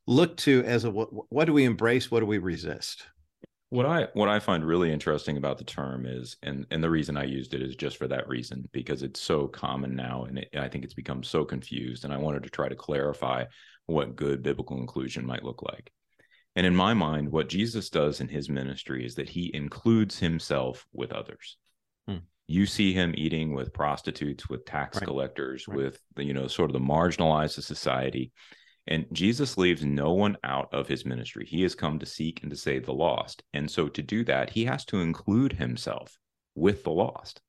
[0.07, 2.11] look to as a what, what do we embrace?
[2.11, 3.05] What do we resist?
[3.71, 7.17] What I what I find really interesting about the term is, and and the reason
[7.17, 10.49] I used it is just for that reason because it's so common now, and it,
[10.57, 12.05] I think it's become so confused.
[12.05, 13.45] And I wanted to try to clarify
[13.87, 15.91] what good biblical inclusion might look like.
[16.57, 20.87] And in my mind, what Jesus does in his ministry is that he includes himself
[20.93, 21.57] with others.
[22.07, 22.19] Hmm.
[22.47, 25.07] You see him eating with prostitutes, with tax right.
[25.07, 25.77] collectors, right.
[25.77, 28.33] with the, you know, sort of the marginalized of society.
[28.87, 31.47] And Jesus leaves no one out of his ministry.
[31.47, 33.43] He has come to seek and to save the lost.
[33.55, 36.19] And so to do that, he has to include himself
[36.55, 37.41] with the lost.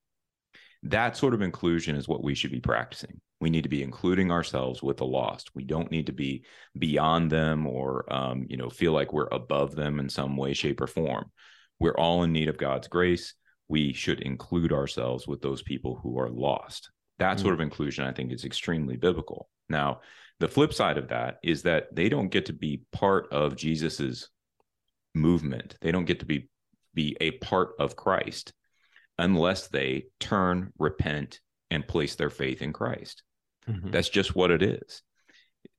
[0.83, 3.19] That sort of inclusion is what we should be practicing.
[3.45, 5.51] We need to be including ourselves with the lost.
[5.53, 6.45] We don't need to be
[6.79, 10.81] beyond them or, um, you know, feel like we're above them in some way, shape,
[10.81, 11.29] or form.
[11.79, 13.35] We're all in need of God's grace.
[13.67, 16.89] We should include ourselves with those people who are lost.
[17.19, 17.43] That mm-hmm.
[17.43, 19.47] sort of inclusion, I think, is extremely biblical.
[19.69, 20.01] Now,
[20.39, 24.27] the flip side of that is that they don't get to be part of Jesus's
[25.13, 25.75] movement.
[25.81, 26.49] They don't get to be
[26.95, 28.53] be a part of Christ
[29.19, 33.21] unless they turn, repent, and place their faith in Christ.
[33.69, 33.91] Mm-hmm.
[33.91, 35.01] That's just what it is.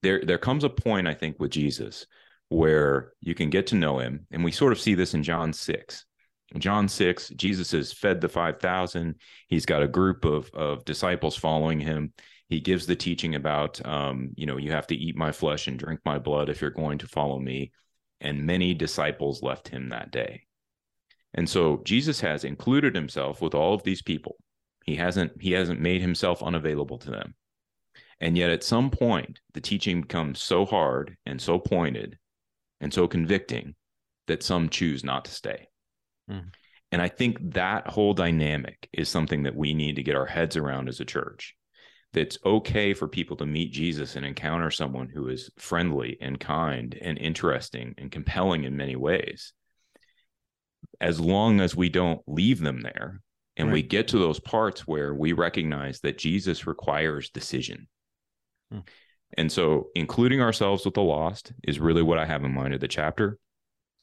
[0.03, 2.07] There there comes a point I think with Jesus
[2.49, 5.53] where you can get to know him and we sort of see this in John
[5.53, 6.05] 6.
[6.55, 9.16] In John 6, Jesus has fed the 5000.
[9.49, 12.12] He's got a group of of disciples following him
[12.49, 15.79] he gives the teaching about um, you know you have to eat my flesh and
[15.79, 17.72] drink my blood if you're going to follow me
[18.20, 20.42] and many disciples left him that day
[21.35, 24.37] and so jesus has included himself with all of these people
[24.85, 27.35] he hasn't he hasn't made himself unavailable to them
[28.21, 32.19] and yet at some point the teaching becomes so hard and so pointed
[32.81, 33.75] and so convicting
[34.27, 35.69] that some choose not to stay
[36.31, 36.45] mm.
[36.93, 40.57] and i think that whole dynamic is something that we need to get our heads
[40.57, 41.57] around as a church
[42.17, 46.97] it's okay for people to meet Jesus and encounter someone who is friendly and kind
[47.01, 49.53] and interesting and compelling in many ways.
[51.01, 53.21] As long as we don't leave them there
[53.57, 53.75] and right.
[53.75, 57.87] we get to those parts where we recognize that Jesus requires decision.
[58.71, 58.81] Hmm.
[59.37, 62.81] And so, including ourselves with the lost is really what I have in mind of
[62.81, 63.39] the chapter.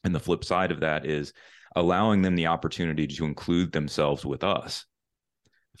[0.04, 1.32] And the flip side of that is
[1.74, 4.84] allowing them the opportunity to include themselves with us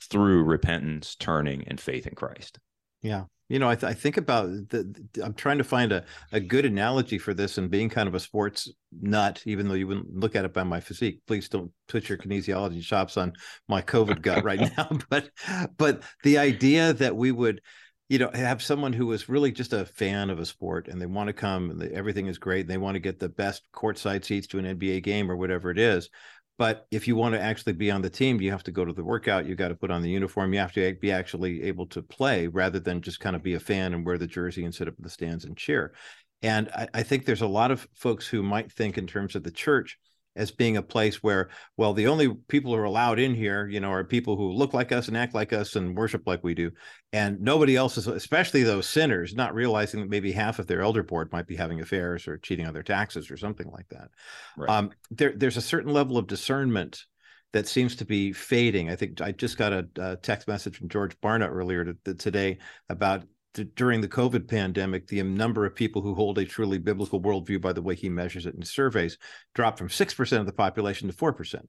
[0.00, 2.58] through repentance, turning, and faith in Christ.
[3.02, 3.24] Yeah.
[3.50, 6.64] You know, I, th- I think about the, I'm trying to find a, a good
[6.64, 10.34] analogy for this and being kind of a sports nut, even though you wouldn't look
[10.34, 11.20] at it by my physique.
[11.26, 13.34] Please don't put your kinesiology chops on
[13.68, 14.88] my COVID gut right now.
[15.10, 15.28] But,
[15.76, 17.60] but the idea that we would,
[18.08, 21.06] you know, have someone who is really just a fan of a sport and they
[21.06, 22.62] want to come and everything is great.
[22.62, 25.70] And they want to get the best courtside seats to an NBA game or whatever
[25.70, 26.10] it is.
[26.56, 28.92] But if you want to actually be on the team, you have to go to
[28.92, 29.46] the workout.
[29.46, 30.52] You got to put on the uniform.
[30.52, 33.60] You have to be actually able to play rather than just kind of be a
[33.60, 35.94] fan and wear the jersey and sit up in the stands and cheer.
[36.42, 39.42] And I, I think there's a lot of folks who might think in terms of
[39.42, 39.98] the church
[40.36, 43.80] as being a place where, well, the only people who are allowed in here, you
[43.80, 46.54] know, are people who look like us and act like us and worship like we
[46.54, 46.70] do.
[47.12, 51.02] And nobody else is, especially those sinners, not realizing that maybe half of their elder
[51.02, 54.08] board might be having affairs or cheating on their taxes or something like that.
[54.56, 54.70] Right.
[54.70, 57.04] Um, there, there's a certain level of discernment
[57.52, 58.90] that seems to be fading.
[58.90, 62.14] I think I just got a, a text message from George Barna earlier to, to
[62.14, 63.22] today about
[63.54, 67.72] during the COVID pandemic, the number of people who hold a truly biblical worldview, by
[67.72, 69.18] the way he measures it in surveys,
[69.54, 71.68] dropped from six percent of the population to four percent,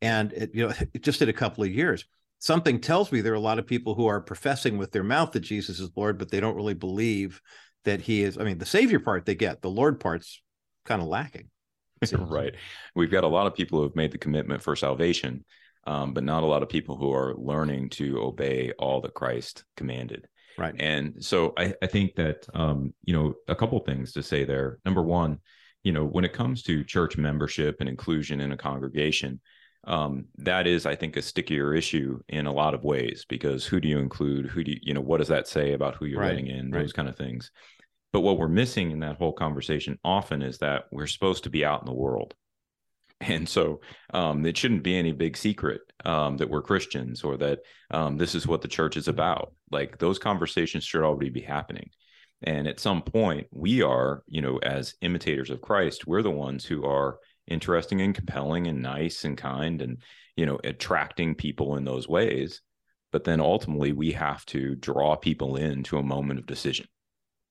[0.00, 2.04] and it, you know, it just in a couple of years.
[2.40, 5.32] Something tells me there are a lot of people who are professing with their mouth
[5.32, 7.42] that Jesus is Lord, but they don't really believe
[7.84, 8.38] that He is.
[8.38, 10.40] I mean, the Savior part they get, the Lord part's
[10.84, 11.50] kind of lacking.
[12.12, 12.54] right.
[12.94, 15.44] We've got a lot of people who have made the commitment for salvation,
[15.84, 19.64] um, but not a lot of people who are learning to obey all that Christ
[19.76, 20.28] commanded.
[20.58, 20.74] Right.
[20.78, 24.78] And so I, I think that um, you know, a couple things to say there.
[24.84, 25.38] Number one,
[25.84, 29.40] you know, when it comes to church membership and inclusion in a congregation,
[29.84, 33.80] um, that is, I think, a stickier issue in a lot of ways because who
[33.80, 34.46] do you include?
[34.46, 36.30] Who do you, you know, what does that say about who you're right.
[36.30, 36.70] letting in?
[36.70, 36.94] Those right.
[36.94, 37.50] kind of things.
[38.12, 41.64] But what we're missing in that whole conversation often is that we're supposed to be
[41.64, 42.34] out in the world.
[43.20, 43.80] And so
[44.14, 48.34] um, it shouldn't be any big secret um, that we're Christians or that um, this
[48.34, 49.52] is what the church is about.
[49.70, 51.90] Like those conversations should already be happening.
[52.42, 56.64] And at some point, we are, you know, as imitators of Christ, we're the ones
[56.64, 60.00] who are interesting and compelling and nice and kind and,
[60.36, 62.62] you know, attracting people in those ways.
[63.10, 66.86] But then ultimately, we have to draw people into a moment of decision.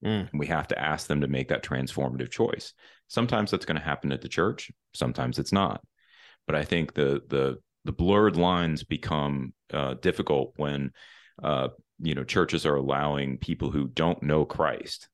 [0.06, 0.30] Mm.
[0.32, 2.74] And we have to ask them to make that transformative choice.
[3.08, 5.82] Sometimes that's going to happen at the church, sometimes it's not.
[6.46, 10.92] But I think the the the blurred lines become uh, difficult when
[11.42, 15.10] uh, you know churches are allowing people who don't know Christ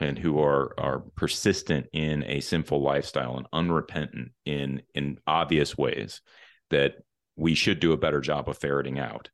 [0.00, 6.20] and who are are persistent in a sinful lifestyle and unrepentant in in obvious ways
[6.70, 6.94] that
[7.36, 9.30] we should do a better job of ferreting out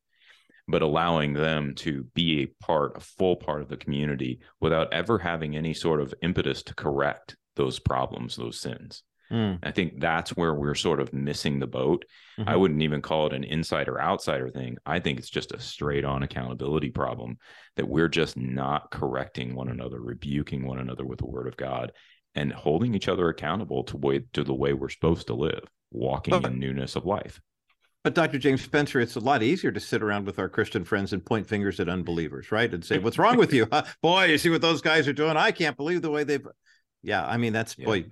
[0.66, 5.18] but allowing them to be a part a full part of the community without ever
[5.18, 9.58] having any sort of impetus to correct those problems those sins Mm.
[9.62, 12.04] I think that's where we're sort of missing the boat.
[12.38, 12.48] Mm-hmm.
[12.48, 14.76] I wouldn't even call it an insider outsider thing.
[14.84, 17.38] I think it's just a straight on accountability problem
[17.76, 21.92] that we're just not correcting one another, rebuking one another with the word of God
[22.34, 26.40] and holding each other accountable to way to the way we're supposed to live, walking
[26.40, 27.40] but, in newness of life.
[28.02, 28.38] But Dr.
[28.38, 31.46] James Spencer, it's a lot easier to sit around with our Christian friends and point
[31.46, 32.72] fingers at unbelievers, right?
[32.72, 33.66] And say, "What's wrong with you?
[34.02, 35.38] Boy, you see what those guys are doing?
[35.38, 36.46] I can't believe the way they've."
[37.04, 37.84] Yeah, I mean that's yeah.
[37.84, 38.06] boy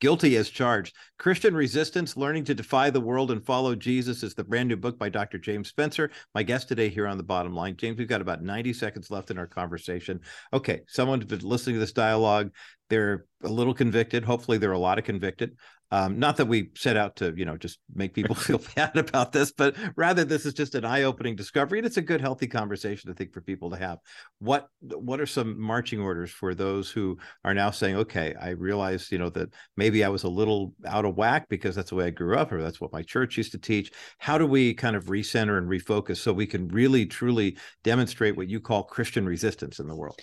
[0.00, 0.96] guilty as charged.
[1.18, 4.98] Christian Resistance: Learning to Defy the World and Follow Jesus is the brand new book
[4.98, 5.38] by Dr.
[5.38, 6.10] James Spencer.
[6.34, 7.98] My guest today here on the Bottom Line, James.
[7.98, 10.20] We've got about ninety seconds left in our conversation.
[10.54, 12.50] Okay, someone's been listening to this dialogue.
[12.88, 14.24] They're a little convicted.
[14.24, 15.58] Hopefully, they're a lot of convicted.
[15.90, 19.32] Um, not that we set out to, you know, just make people feel bad about
[19.32, 23.10] this, but rather this is just an eye-opening discovery, and it's a good, healthy conversation
[23.10, 23.98] I think for people to have.
[24.38, 29.10] What What are some marching orders for those who are now saying, okay, I realize,
[29.10, 32.06] you know, that maybe I was a little out of whack because that's the way
[32.06, 33.90] I grew up, or that's what my church used to teach.
[34.18, 38.48] How do we kind of recenter and refocus so we can really, truly demonstrate what
[38.48, 40.20] you call Christian resistance in the world?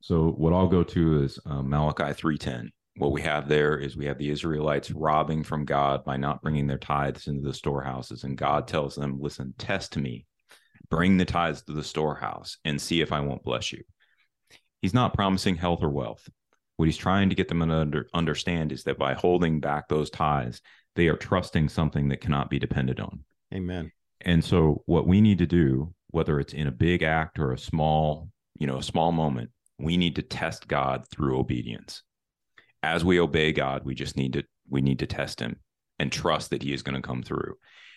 [0.00, 3.96] So what I'll go to is uh, Malachi three ten what we have there is
[3.96, 8.22] we have the Israelites robbing from God by not bringing their tithes into the storehouses.
[8.22, 10.26] And God tells them, listen, test me,
[10.90, 13.82] bring the tithes to the storehouse and see if I won't bless you.
[14.80, 16.28] He's not promising health or wealth.
[16.76, 20.10] What he's trying to get them to under, understand is that by holding back those
[20.10, 20.60] tithes,
[20.94, 23.24] they are trusting something that cannot be depended on.
[23.52, 23.90] Amen.
[24.20, 27.58] And so what we need to do, whether it's in a big act or a
[27.58, 28.28] small,
[28.58, 32.02] you know, a small moment, we need to test God through obedience
[32.84, 35.56] as we obey God, we just need to we need to test him
[35.98, 37.54] and trust that he is going to come through.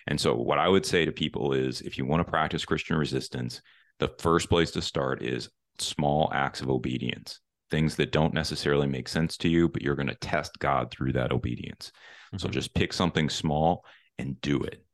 [0.08, 2.98] And so what I would say to people is if you want to practice Christian
[2.98, 3.62] resistance,
[4.00, 7.40] the first place to start is small acts of obedience.
[7.70, 11.14] Things that don't necessarily make sense to you, but you're going to test God through
[11.14, 11.92] that obedience.
[12.28, 12.38] Mm-hmm.
[12.38, 13.84] So just pick something small
[14.18, 14.86] and do it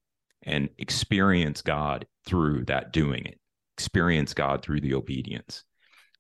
[0.42, 3.40] and experience God through that doing it.
[3.78, 5.64] Experience God through the obedience.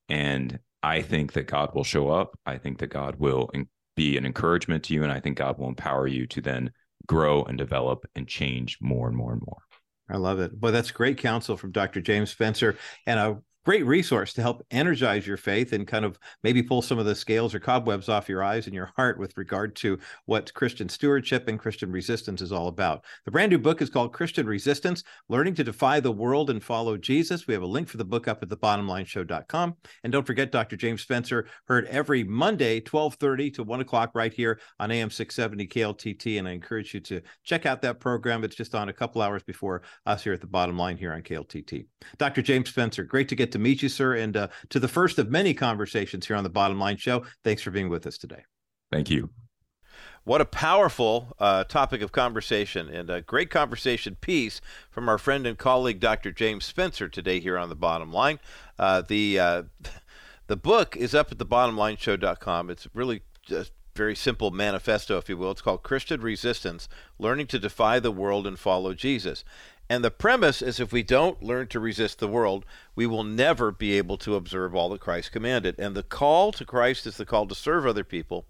[0.09, 2.37] And I think that God will show up.
[2.45, 3.49] I think that God will
[3.95, 5.03] be an encouragement to you.
[5.03, 6.71] And I think God will empower you to then
[7.07, 9.61] grow and develop and change more and more and more.
[10.09, 10.51] I love it.
[10.59, 12.01] Well, that's great counsel from Dr.
[12.01, 12.77] James Spencer
[13.07, 16.99] and a great resource to help energize your faith and kind of maybe pull some
[16.99, 20.53] of the scales or cobwebs off your eyes and your heart with regard to what
[20.53, 23.05] Christian stewardship and Christian resistance is all about.
[23.25, 26.97] The brand new book is called Christian Resistance Learning to Defy the World and Follow
[26.97, 27.47] Jesus.
[27.47, 29.77] We have a link for the book up at the thebottomlineshow.com.
[30.03, 30.75] And don't forget, Dr.
[30.75, 36.39] James Spencer heard every Monday, 1230 to 1 o'clock right here on AM 670 KLTT.
[36.39, 38.43] And I encourage you to check out that program.
[38.43, 41.21] It's just on a couple hours before us here at the bottom line here on
[41.21, 41.85] KLTT.
[42.17, 42.41] Dr.
[42.41, 45.31] James Spencer, great to get to meet you, sir, and uh, to the first of
[45.31, 47.23] many conversations here on the Bottom Line Show.
[47.43, 48.43] Thanks for being with us today.
[48.91, 49.29] Thank you.
[50.25, 55.45] What a powerful uh, topic of conversation and a great conversation piece from our friend
[55.45, 56.31] and colleague Dr.
[56.31, 58.39] James Spencer today here on the Bottom Line.
[58.79, 59.63] Uh, the uh,
[60.47, 62.69] the book is up at thebottomlineshow.com.
[62.69, 65.51] It's really just very simple manifesto, if you will.
[65.51, 66.87] It's called Christian Resistance:
[67.19, 69.43] Learning to Defy the World and Follow Jesus.
[69.93, 72.65] And the premise is if we don't learn to resist the world,
[72.95, 75.75] we will never be able to observe all that Christ commanded.
[75.77, 78.47] And the call to Christ is the call to serve other people,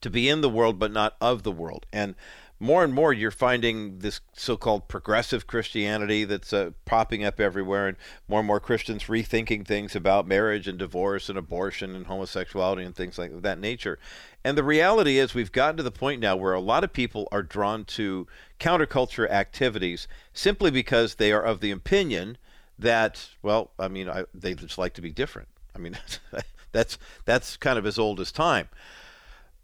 [0.00, 1.84] to be in the world but not of the world.
[1.92, 2.14] And
[2.58, 7.96] more and more you're finding this so-called progressive Christianity that's uh, popping up everywhere, and
[8.28, 12.94] more and more Christians rethinking things about marriage and divorce and abortion and homosexuality and
[12.94, 13.98] things like that nature.
[14.42, 17.28] And the reality is, we've gotten to the point now where a lot of people
[17.30, 18.26] are drawn to
[18.58, 22.38] counterculture activities simply because they are of the opinion
[22.78, 25.48] that, well, I mean, I, they just like to be different.
[25.74, 25.98] I mean,
[26.72, 28.68] that's that's kind of as old as time.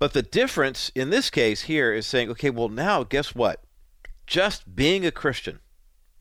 [0.02, 3.62] But the difference in this case here is saying, okay, well, now guess what?
[4.26, 5.60] Just being a Christian,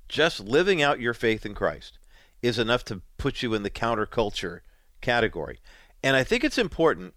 [0.07, 1.97] just living out your faith in Christ
[2.43, 4.59] is enough to put you in the counterculture
[5.01, 5.61] category.
[6.03, 7.15] And I think it's important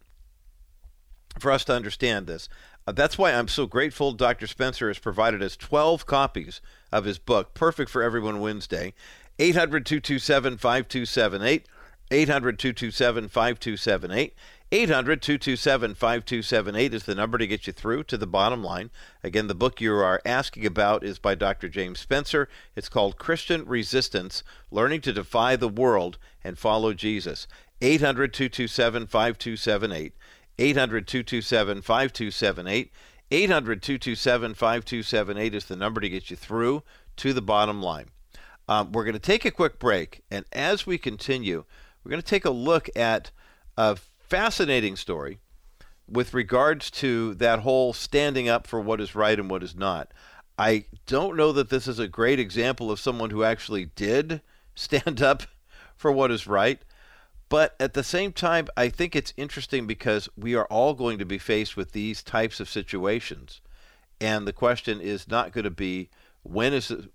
[1.38, 2.48] for us to understand this.
[2.86, 4.46] Uh, that's why I'm so grateful Dr.
[4.46, 8.94] Spencer has provided us 12 copies of his book, Perfect for Everyone Wednesday,
[9.38, 11.66] 800 227 5278
[12.10, 14.34] 800 227 5278.
[14.74, 18.90] 800 227 5278 is the number to get you through to the bottom line.
[19.22, 21.68] Again, the book you are asking about is by Dr.
[21.68, 22.48] James Spencer.
[22.74, 27.46] It's called Christian Resistance Learning to Defy the World and Follow Jesus.
[27.82, 30.12] 800 227 5278.
[30.58, 32.92] 800 227 5278.
[33.30, 36.82] 800 227 5278 is the number to get you through
[37.18, 38.06] to the bottom line.
[38.68, 41.62] Um, we're going to take a quick break, and as we continue,
[42.02, 43.30] we're going to take a look at
[43.76, 43.98] a
[44.28, 45.38] fascinating story
[46.08, 50.12] with regards to that whole standing up for what is right and what is not.
[50.58, 54.40] I don't know that this is a great example of someone who actually did
[54.74, 55.44] stand up
[55.96, 56.82] for what is right.
[57.48, 61.24] But at the same time, I think it's interesting because we are all going to
[61.24, 63.60] be faced with these types of situations.
[64.20, 66.08] And the question is not going to be
[66.42, 67.10] when is it,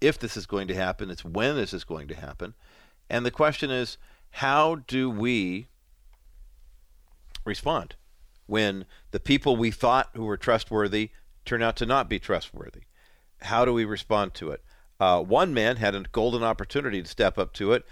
[0.00, 2.54] if this is going to happen, it's when is this going to happen.
[3.10, 3.98] And the question is,
[4.30, 5.68] how do we
[7.44, 7.94] respond
[8.46, 11.10] when the people we thought who were trustworthy
[11.44, 12.82] turn out to not be trustworthy?
[13.42, 14.62] How do we respond to it?
[15.00, 17.84] Uh, one man had a golden opportunity to step up to it.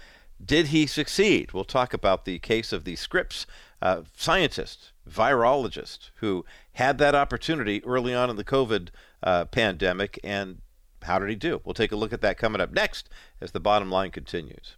[0.43, 1.51] Did he succeed?
[1.51, 3.45] We'll talk about the case of the Scripps
[3.81, 8.89] uh, scientist, virologist, who had that opportunity early on in the COVID
[9.23, 10.19] uh, pandemic.
[10.23, 10.61] And
[11.03, 11.61] how did he do?
[11.63, 14.77] We'll take a look at that coming up next as the bottom line continues.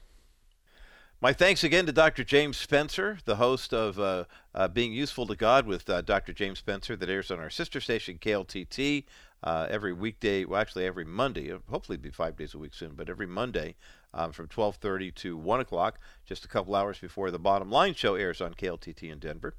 [1.23, 2.23] My thanks again to Dr.
[2.23, 4.23] James Spencer, the host of uh,
[4.55, 6.33] uh, Being Useful to God with uh, Dr.
[6.33, 9.03] James Spencer, that airs on our sister station, KLTT,
[9.43, 13.07] uh, every weekday, well, actually every Monday, hopefully be five days a week soon, but
[13.07, 13.75] every Monday
[14.15, 18.15] um, from 12.30 to 1 o'clock, just a couple hours before the Bottom Line show
[18.15, 19.53] airs on KLTT in Denver.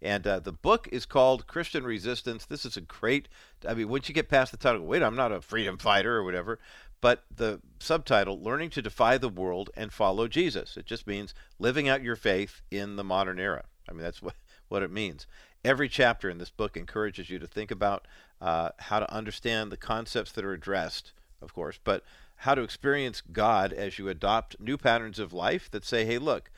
[0.00, 2.46] And uh, the book is called Christian Resistance.
[2.46, 3.28] This is a great,
[3.66, 6.22] I mean, once you get past the title, wait, I'm not a freedom fighter or
[6.22, 6.60] whatever,
[7.00, 10.76] but the subtitle, Learning to Defy the World and Follow Jesus.
[10.76, 13.64] It just means living out your faith in the modern era.
[13.88, 14.34] I mean, that's what,
[14.68, 15.26] what it means.
[15.64, 18.06] Every chapter in this book encourages you to think about
[18.40, 22.04] uh, how to understand the concepts that are addressed, of course, but
[22.42, 26.50] how to experience God as you adopt new patterns of life that say, hey, look,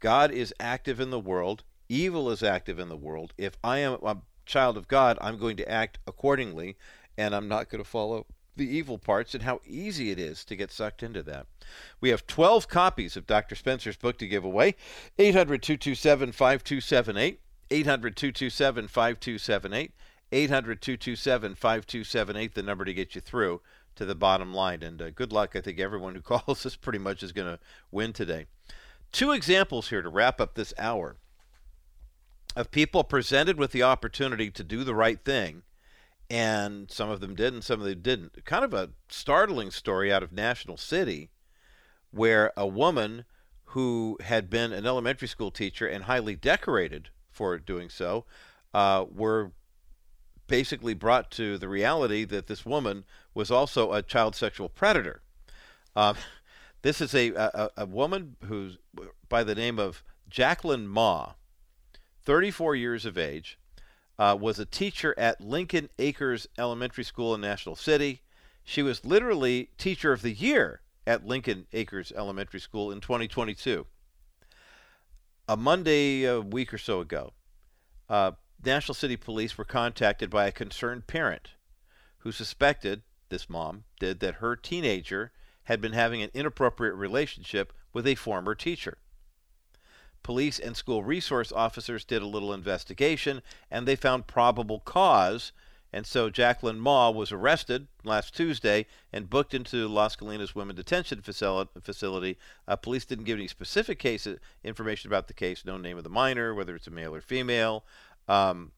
[0.00, 3.34] God is active in the world, evil is active in the world.
[3.36, 6.76] If I am a child of God, I'm going to act accordingly,
[7.18, 8.26] and I'm not going to follow
[8.56, 11.46] the evil parts and how easy it is to get sucked into that.
[12.00, 13.54] We have 12 copies of Dr.
[13.54, 14.74] Spencer's book to give away
[15.18, 17.40] 800 227 5278.
[17.70, 19.92] 800 227 5278.
[20.32, 23.60] 800 227 5278, the number to get you through
[23.94, 24.82] to the bottom line.
[24.82, 25.54] And uh, good luck.
[25.54, 28.46] I think everyone who calls us pretty much is going to win today.
[29.12, 31.16] Two examples here to wrap up this hour
[32.56, 35.62] of people presented with the opportunity to do the right thing
[36.28, 38.44] and some of them did and some of them didn't.
[38.44, 41.30] Kind of a startling story out of National City
[42.10, 43.24] where a woman
[43.70, 48.24] who had been an elementary school teacher and highly decorated for doing so
[48.72, 49.52] uh, were
[50.46, 53.04] basically brought to the reality that this woman
[53.34, 55.22] was also a child sexual predator.
[55.94, 56.16] Um,
[56.82, 58.78] this is a, a, a woman who's
[59.28, 61.32] by the name of Jacqueline Ma,
[62.24, 63.58] 34 years of age,
[64.18, 68.22] uh, was a teacher at Lincoln Acres Elementary School in National City.
[68.64, 73.86] She was literally Teacher of the Year at Lincoln Acres Elementary School in 2022.
[75.48, 77.32] A Monday, a week or so ago,
[78.08, 78.32] uh,
[78.64, 81.50] National City Police were contacted by a concerned parent
[82.18, 85.30] who suspected, this mom did, that her teenager
[85.64, 88.98] had been having an inappropriate relationship with a former teacher.
[90.26, 95.52] Police and school resource officers did a little investigation and they found probable cause.
[95.92, 101.22] And so Jacqueline Ma was arrested last Tuesday and booked into Las Colinas Women Detention
[101.22, 102.38] Facility.
[102.66, 104.26] Uh, police didn't give any specific case
[104.64, 107.84] information about the case, no name of the minor, whether it's a male or female.
[108.26, 108.72] Um,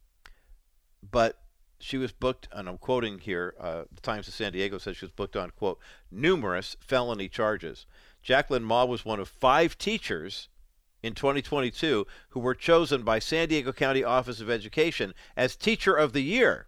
[1.11, 1.41] but
[1.79, 5.07] she was booked, and I'm quoting here, uh, the Times of San Diego says she
[5.07, 5.79] was booked on, quote,
[6.11, 7.87] numerous felony charges.
[8.23, 10.49] Jacqueline Ma was one of five teachers
[11.03, 16.13] in 2022 who were chosen by San Diego County Office of Education as Teacher of
[16.13, 16.67] the Year.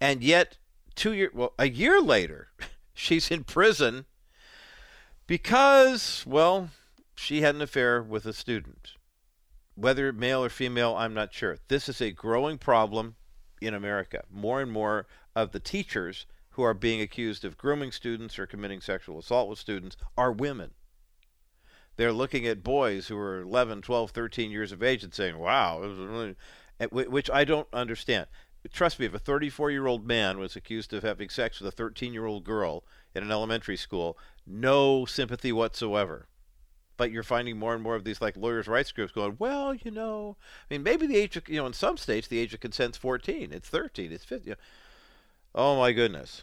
[0.00, 0.58] And yet,
[0.94, 2.48] two year, well, a year later,
[2.94, 4.06] she's in prison
[5.26, 6.70] because, well,
[7.14, 8.92] she had an affair with a student.
[9.74, 11.58] Whether male or female, I'm not sure.
[11.68, 13.16] This is a growing problem
[13.60, 14.24] in America.
[14.30, 18.80] More and more of the teachers who are being accused of grooming students or committing
[18.80, 20.72] sexual assault with students are women.
[21.98, 25.80] They're looking at boys who are 11, 12, 13 years of age and saying, wow,
[25.80, 26.36] really...
[26.80, 28.28] Eh, which I don't understand.
[28.72, 31.76] Trust me, if a 34 year old man was accused of having sex with a
[31.76, 32.84] 13 year old girl
[33.14, 36.28] in an elementary school, no sympathy whatsoever
[36.98, 39.90] but you're finding more and more of these like lawyers' rights groups going, well, you
[39.90, 40.36] know,
[40.68, 42.98] I mean, maybe the age of, you know, in some states the age of consent's
[42.98, 44.56] 14, it's 13, it's 15.
[45.54, 46.42] Oh my goodness.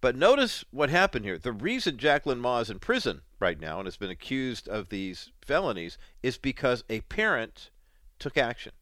[0.00, 1.38] But notice what happened here.
[1.38, 5.30] The reason Jacqueline Ma is in prison right now and has been accused of these
[5.42, 7.70] felonies is because a parent
[8.18, 8.72] took action,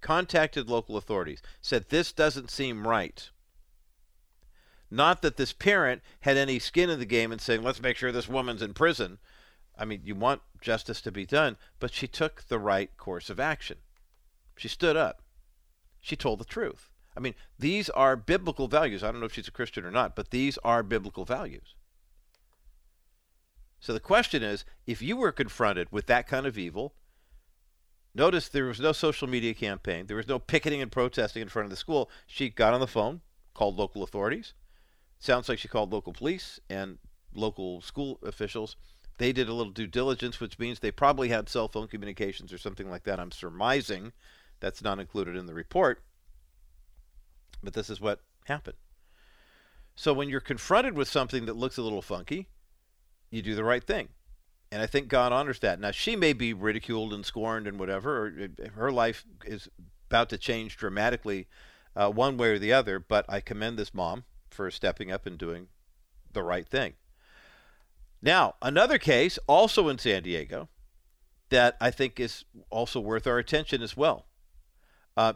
[0.00, 3.30] contacted local authorities, said this doesn't seem right.
[4.90, 8.12] Not that this parent had any skin in the game and saying, let's make sure
[8.12, 9.18] this woman's in prison.
[9.78, 13.40] I mean, you want justice to be done, but she took the right course of
[13.40, 13.78] action.
[14.56, 15.22] She stood up.
[16.02, 16.90] She told the truth.
[17.16, 19.02] I mean, these are biblical values.
[19.02, 21.74] I don't know if she's a Christian or not, but these are biblical values.
[23.80, 26.94] So the question is if you were confronted with that kind of evil,
[28.14, 31.64] notice there was no social media campaign, there was no picketing and protesting in front
[31.64, 32.10] of the school.
[32.26, 33.20] She got on the phone,
[33.54, 34.54] called local authorities,
[35.22, 36.98] Sounds like she called local police and
[37.32, 38.74] local school officials.
[39.18, 42.58] They did a little due diligence, which means they probably had cell phone communications or
[42.58, 43.20] something like that.
[43.20, 44.14] I'm surmising
[44.58, 46.02] that's not included in the report.
[47.62, 48.76] But this is what happened.
[49.94, 52.48] So when you're confronted with something that looks a little funky,
[53.30, 54.08] you do the right thing.
[54.70, 55.78] And I think God honors that.
[55.78, 59.68] Now, she may be ridiculed and scorned and whatever, uh, her life is
[60.08, 61.46] about to change dramatically
[61.94, 65.36] uh, one way or the other, but I commend this mom for stepping up and
[65.36, 65.68] doing
[66.32, 66.94] the right thing.
[68.22, 70.68] Now, another case, also in San Diego,
[71.50, 74.26] that I think is also worth our attention as well.
[75.16, 75.34] Uh,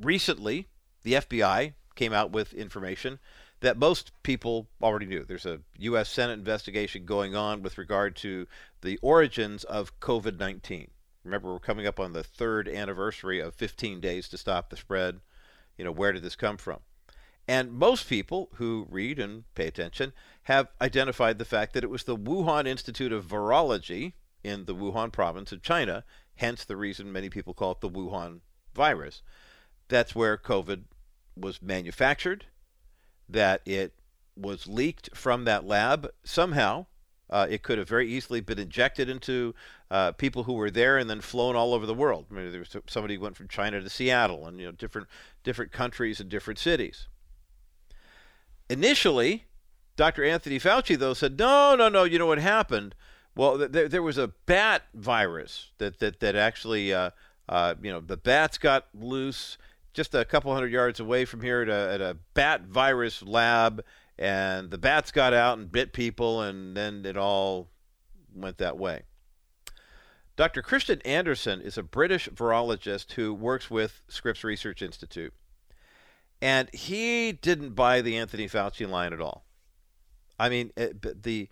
[0.00, 0.68] recently,
[1.02, 3.18] the FBI came out with information
[3.60, 5.24] that most people already knew.
[5.24, 6.08] There's a U.S.
[6.08, 8.46] Senate investigation going on with regard to
[8.82, 10.90] the origins of COVID 19.
[11.24, 15.20] Remember, we're coming up on the third anniversary of 15 days to stop the spread.
[15.76, 16.80] You know, where did this come from?
[17.46, 20.12] And most people who read and pay attention
[20.44, 24.12] have identified the fact that it was the Wuhan Institute of Virology
[24.44, 26.04] in the Wuhan province of China,
[26.36, 28.40] hence the reason many people call it the Wuhan
[28.74, 29.22] virus.
[29.88, 30.82] That's where COVID
[31.36, 32.46] was manufactured,
[33.28, 33.94] that it
[34.36, 36.86] was leaked from that lab somehow.
[37.30, 39.54] Uh, it could have very easily been injected into
[39.90, 42.26] uh, people who were there and then flown all over the world.
[42.30, 45.08] I mean, there was somebody who went from China to Seattle and you know different
[45.44, 47.06] different countries and different cities.
[48.70, 49.44] Initially,
[49.98, 50.24] Dr.
[50.24, 52.94] Anthony Fauci, though, said, no, no, no, you know what happened?
[53.34, 57.10] Well, there, there was a bat virus that, that, that actually, uh,
[57.48, 59.58] uh, you know, the bats got loose
[59.92, 63.84] just a couple hundred yards away from here at a, at a bat virus lab,
[64.18, 67.68] and the bats got out and bit people, and then it all
[68.34, 69.02] went that way.
[70.36, 70.62] Dr.
[70.62, 75.34] Kristian Andersen is a British virologist who works with Scripps Research Institute.
[76.40, 79.44] And he didn't buy the Anthony Fauci line at all.
[80.38, 81.48] I mean, eh, it, the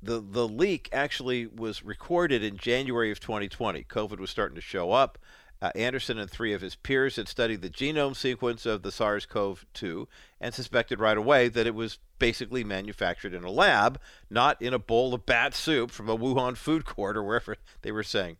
[0.00, 3.82] the the leak actually was recorded in January of 2020.
[3.82, 5.18] COVID was starting to show up.
[5.60, 10.06] Uh, Andersen and three of his peers had studied the genome sequence of the SARS-CoV-2
[10.40, 14.00] and suspected right away that it was basically manufactured in a lab,
[14.30, 17.90] not in a bowl of bat soup from a Wuhan food court or wherever they
[17.90, 18.36] were saying.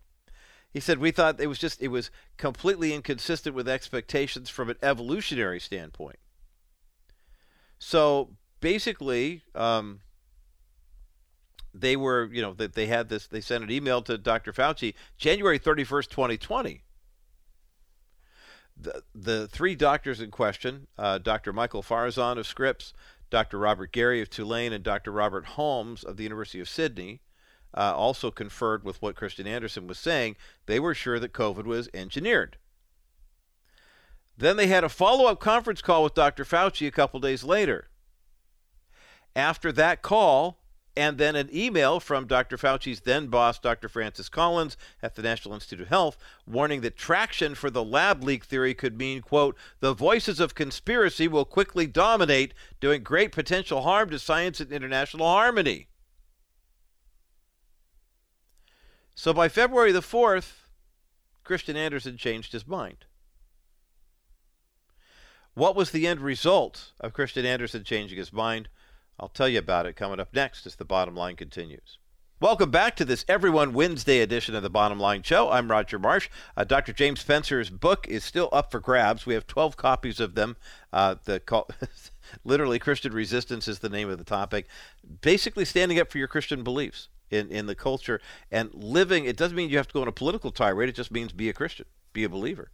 [0.70, 4.76] He said, We thought it was just, it was completely inconsistent with expectations from an
[4.82, 6.18] evolutionary standpoint.
[7.78, 10.00] So basically, um,
[11.74, 14.52] they were, you know, that they had this, they sent an email to Dr.
[14.52, 16.82] Fauci January 31st, 2020.
[18.80, 21.52] The, the three doctors in question, uh, Dr.
[21.52, 22.92] Michael Farzan of Scripps,
[23.30, 23.58] Dr.
[23.58, 25.10] Robert Garry of Tulane, and Dr.
[25.10, 27.20] Robert Holmes of the University of Sydney,
[27.76, 30.36] uh, also conferred with what Kristian Andersen was saying.
[30.66, 32.56] They were sure that COVID was engineered.
[34.36, 36.44] Then they had a follow up conference call with Dr.
[36.44, 37.88] Fauci a couple days later.
[39.34, 40.60] After that call,
[40.98, 42.56] and then an email from Dr.
[42.56, 43.88] Fauci's then boss, Dr.
[43.88, 48.44] Francis Collins, at the National Institute of Health, warning that traction for the lab leak
[48.44, 54.10] theory could mean, quote, the voices of conspiracy will quickly dominate, doing great potential harm
[54.10, 55.86] to science and international harmony.
[59.14, 60.50] So by February the 4th,
[61.44, 63.04] Kristian Andersen changed his mind.
[65.54, 68.68] What was the end result of Kristian Andersen changing his mind?
[69.20, 71.98] I'll tell you about it coming up next as the bottom line continues.
[72.40, 75.50] Welcome back to this Everyone Wednesday edition of the Bottom Line Show.
[75.50, 76.28] I'm Roger Marsh.
[76.56, 76.92] Uh, Dr.
[76.92, 79.26] James Spencer's book is still up for grabs.
[79.26, 80.56] We have 12 copies of them.
[80.92, 81.68] Uh, the call,
[82.44, 84.68] literally Christian resistance is the name of the topic.
[85.20, 88.20] Basically, standing up for your Christian beliefs in, in the culture
[88.52, 89.24] and living.
[89.24, 90.88] It doesn't mean you have to go on a political tirade.
[90.90, 92.70] It just means be a Christian, be a believer.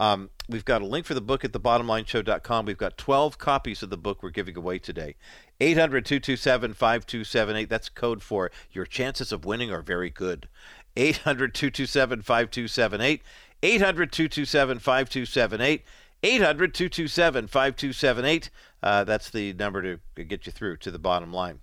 [0.00, 2.66] Um, we've got a link for the book at thebottomlineshow.com.
[2.66, 5.16] We've got 12 copies of the book we're giving away today.
[5.60, 7.68] 800 227 5278.
[7.68, 10.48] That's code for your chances of winning are very good.
[10.96, 13.22] 800 227 5278.
[13.62, 15.84] 800 227 5278.
[16.24, 18.50] 800 227 5278.
[18.82, 19.82] Uh, that's the number
[20.14, 21.60] to get you through to the bottom line.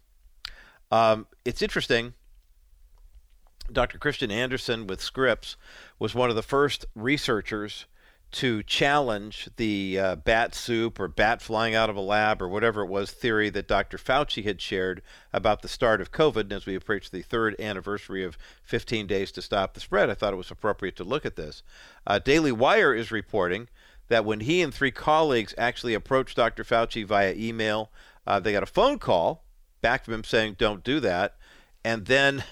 [0.91, 2.13] Um, it's interesting.
[3.71, 3.99] Dr.
[3.99, 5.55] Kristian Andersen with Scripps
[5.99, 7.85] was one of the first researchers
[8.31, 12.83] to challenge the uh, bat soup or bat flying out of a lab or whatever
[12.83, 13.97] it was theory that Dr.
[13.97, 15.01] Fauci had shared
[15.33, 16.41] about the start of COVID.
[16.41, 20.13] And as we approach the third anniversary of 15 days to stop the spread, I
[20.13, 21.63] thought it was appropriate to look at this.
[22.05, 23.67] Uh, Daily Wire is reporting
[24.09, 26.63] that when he and three colleagues actually approached Dr.
[26.63, 27.91] Fauci via email,
[28.27, 29.43] uh, they got a phone call
[29.81, 31.35] back from him saying, don't do that.
[31.83, 32.43] And then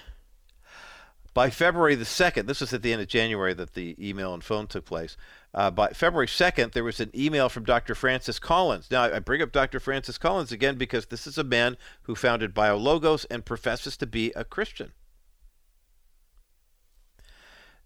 [1.38, 4.42] by February the 2nd, this was at the end of January that the email and
[4.42, 5.16] phone took place.
[5.54, 7.94] Uh, by February 2nd, there was an email from Dr.
[7.94, 8.90] Francis Collins.
[8.90, 9.78] Now, I bring up Dr.
[9.78, 14.32] Francis Collins again because this is a man who founded BioLogos and professes to be
[14.34, 14.90] a Christian.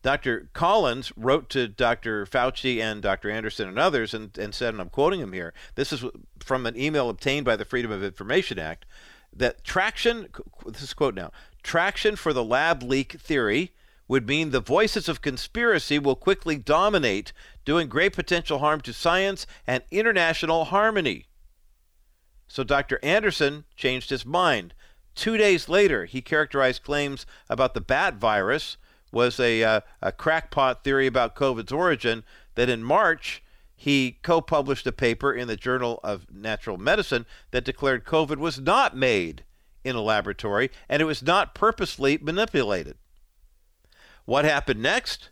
[0.01, 0.49] Dr.
[0.55, 2.25] Collins wrote to Dr.
[2.25, 3.29] Fauci and Dr.
[3.29, 6.03] Andersen and others and, and said, and I'm quoting him here, this is
[6.43, 8.87] from an email obtained by the Freedom of Information Act,
[9.35, 10.29] that traction,
[10.67, 11.33] this is quote now,
[11.63, 13.73] traction for the lab leak theory
[14.09, 17.33] would mean the voices of conspiracy will quickly dominate,
[17.65, 21.27] doing great potential harm to science and international harmony.
[22.49, 22.99] So Dr.
[23.03, 24.75] Andersen changed his mind.
[25.15, 28.77] Two days later, he characterized claims about the bat virus
[29.11, 32.25] was a, uh, a crackpot theory about COVID's origin.
[32.55, 33.43] That in March,
[33.75, 38.61] he co published a paper in the Journal of Natural Medicine that declared COVID was
[38.61, 39.45] not made
[39.85, 42.97] in a laboratory and it was not purposely manipulated.
[44.25, 45.31] What happened next?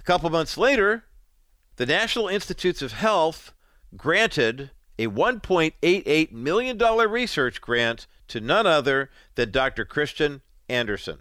[0.00, 1.04] A couple months later,
[1.76, 3.52] the National Institutes of Health
[3.96, 9.84] granted a $1.88 million research grant to none other than Dr.
[9.84, 11.18] Kristian Andersen.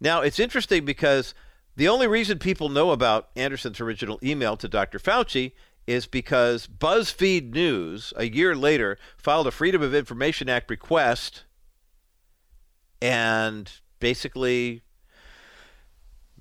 [0.00, 1.34] Now, it's interesting because
[1.76, 4.98] the only reason people know about Andersen's original email to Dr.
[4.98, 5.52] Fauci
[5.88, 11.44] is because BuzzFeed News, a year later, filed a Freedom of Information Act request
[13.00, 14.82] and basically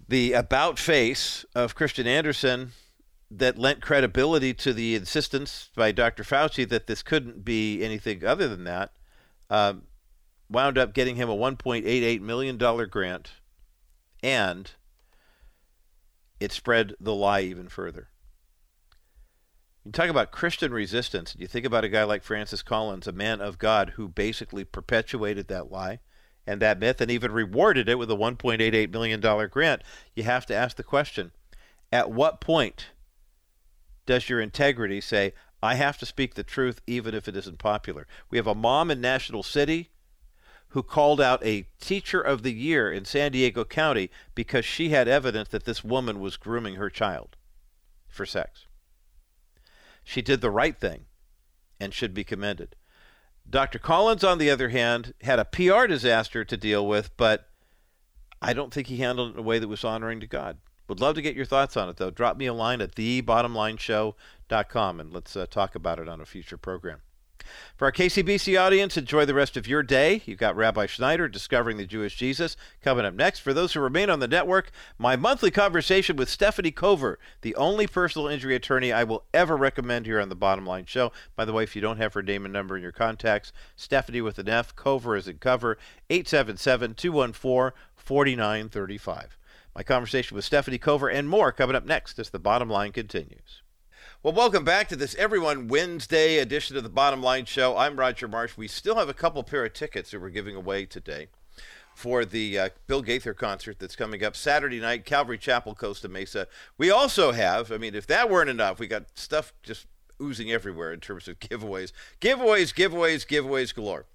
[0.10, 2.74] the about face of Kristian Andersen
[3.32, 6.24] that lent credibility to the insistence by Dr.
[6.24, 8.91] Fauci that this couldn't be anything other than that,
[9.50, 9.84] um,
[10.50, 12.58] wound up getting him a $1.88 million
[12.89, 13.32] grant
[14.22, 14.72] and
[16.41, 18.10] it spread the lie even further.
[19.88, 23.40] You talk about Christian resistance, you think about a guy like Francis Collins, a man
[23.40, 26.00] of God who basically perpetuated that lie
[26.46, 29.84] and that myth and even rewarded it with a $1.88 million grant.
[30.14, 31.32] You have to ask the question
[31.90, 32.88] at what point
[34.06, 35.34] does your integrity say,
[35.64, 38.08] I have to speak the truth even if it isn't popular?
[38.30, 39.92] We have a mom in National City
[40.70, 45.08] who called out a teacher of the year in San Diego County because she had
[45.08, 47.38] evidence that this woman was grooming her child
[48.10, 48.66] for sex.
[50.08, 51.08] She did the right thing
[51.82, 52.78] and should be commended.
[53.49, 53.78] Dr.
[53.78, 57.49] Collins, on the other hand, had a PR disaster to deal with, but
[58.41, 60.60] I don't think he handled it in a way that was honoring to God.
[60.88, 62.10] Would love to get your thoughts on it, though.
[62.10, 66.55] Drop me a line at thebottomlineshow.com and let's uh, talk about it on a future
[66.55, 67.01] program.
[67.76, 70.22] For our KCBC audience, enjoy the rest of your day.
[70.26, 73.39] You've got Rabbi Schneider discovering the Jewish Jesus coming up next.
[73.39, 77.86] For those who remain on the network, my monthly conversation with Stefanie Cover, the only
[77.86, 81.12] personal injury attorney I will ever recommend here on the Bottom Line Show.
[81.36, 84.24] By the way, if you don't have her name and number in your contacts, Stefanie
[84.24, 85.78] with an F, Cover is in cover,
[86.10, 89.38] 877 214 4935.
[89.76, 93.62] My conversation with Stefanie Cover and more coming up next as the bottom line continues.
[94.28, 97.78] Well, welcome back to this Everyone Wednesday edition of the Bottom Line Show.
[97.78, 98.57] I'm Roger Marsh.
[98.57, 101.28] We still have a couple pair of tickets that we're giving away today
[101.95, 106.49] for the uh, Bill Gaither concert that's coming up Saturday night, Calvary Chapel, Costa Mesa.
[106.78, 109.88] We also have, I mean, if that weren't enough, we got stuff just
[110.21, 111.93] oozing everywhere in terms of giveaways.
[112.19, 114.07] Giveaways, giveaways, giveaways galore.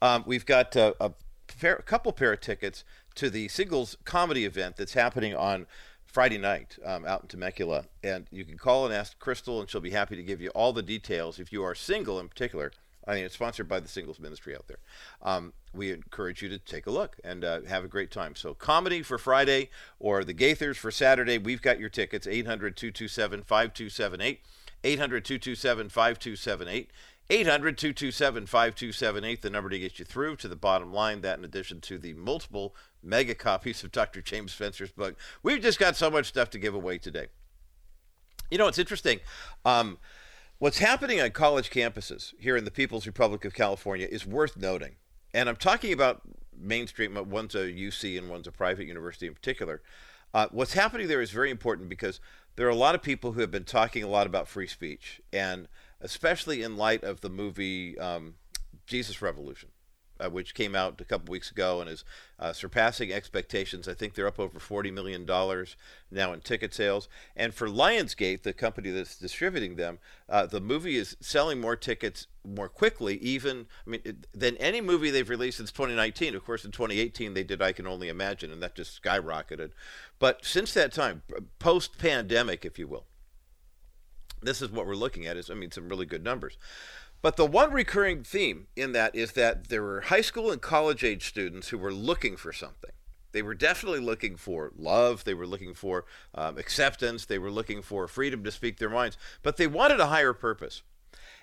[0.00, 1.10] Um, we've got uh, a,
[1.58, 2.84] pair, a couple pair of tickets
[3.16, 5.66] to the singles comedy event that's happening on
[6.16, 7.84] Friday night um, out in Temecula.
[8.02, 10.72] And you can call and ask Crystal, and she'll be happy to give you all
[10.72, 11.38] the details.
[11.38, 12.72] If you are single in particular,
[13.06, 14.78] I mean, it's sponsored by the Singles Ministry out there.
[15.20, 18.34] Um, we encourage you to take a look and uh, have a great time.
[18.34, 19.68] So, comedy for Friday
[20.00, 24.40] or the Gaithers for Saturday, we've got your tickets 800 227 5278.
[24.84, 26.90] 800 227 5278.
[27.28, 31.22] 800 227 5278, the number to get you through to the bottom line.
[31.22, 34.20] That, in addition to the multiple mega copies of Dr.
[34.20, 35.16] James Spencer's book.
[35.42, 37.26] We've just got so much stuff to give away today.
[38.50, 39.20] You know, it's interesting.
[39.64, 39.98] Um,
[40.58, 44.96] what's happening on college campuses here in the People's Republic of California is worth noting.
[45.34, 46.22] And I'm talking about
[46.56, 49.82] mainstream, one's a UC and one's a private university in particular.
[50.32, 52.20] Uh, what's happening there is very important because
[52.56, 55.20] there are a lot of people who have been talking a lot about free speech.
[55.32, 55.68] And
[56.00, 58.34] especially in light of the movie um,
[58.86, 59.70] Jesus Revolution,
[60.20, 62.04] uh, which came out a couple weeks ago and is
[62.38, 63.88] uh, surpassing expectations.
[63.88, 65.26] I think they're up over $40 million
[66.10, 67.08] now in ticket sales.
[67.34, 72.26] And for Lionsgate, the company that's distributing them, uh, the movie is selling more tickets
[72.46, 76.34] more quickly, even I mean, than any movie they've released since 2019.
[76.34, 79.70] Of course, in 2018, they did I Can Only Imagine, and that just skyrocketed.
[80.18, 81.22] But since that time,
[81.58, 83.06] post pandemic, if you will,
[84.42, 86.56] this is what we're looking at is, I mean, some really good numbers.
[87.22, 91.02] But the one recurring theme in that is that there were high school and college
[91.02, 92.92] age students who were looking for something.
[93.32, 95.24] They were definitely looking for love.
[95.24, 97.26] They were looking for um, acceptance.
[97.26, 99.18] They were looking for freedom to speak their minds.
[99.42, 100.82] But they wanted a higher purpose.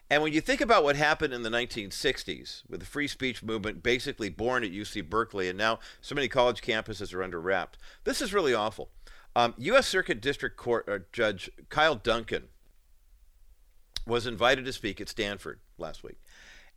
[0.10, 3.84] And when you think about what happened in the 1960s with the free speech movement,
[3.84, 8.22] basically born at UC Berkeley, and now so many college campuses are under wrapped, this
[8.22, 8.90] is really awful.
[9.36, 9.88] Um, U.S.
[9.88, 12.50] Circuit District Court uh, Judge Kyle Duncan
[14.06, 16.18] was invited to speak at Stanford last week.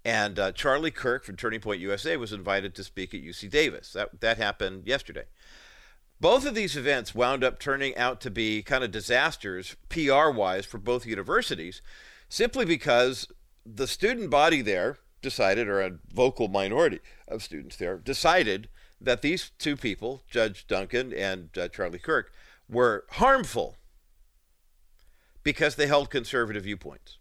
[0.05, 3.93] And uh, Charlie Kirk from Turning Point USA was invited to speak at UC Davis.
[3.93, 5.25] That, that happened yesterday.
[6.21, 10.65] Both of these events wound up turning out to be kind of disasters, PR wise,
[10.65, 11.83] for both universities,
[12.29, 13.29] simply because
[13.67, 18.69] the student body there decided, or a vocal minority of students there, decided
[19.01, 22.33] that these two people, Judge Duncan and uh, Charlie Kirk,
[22.69, 23.77] were harmful
[25.47, 27.19] because they held conservative viewpoints.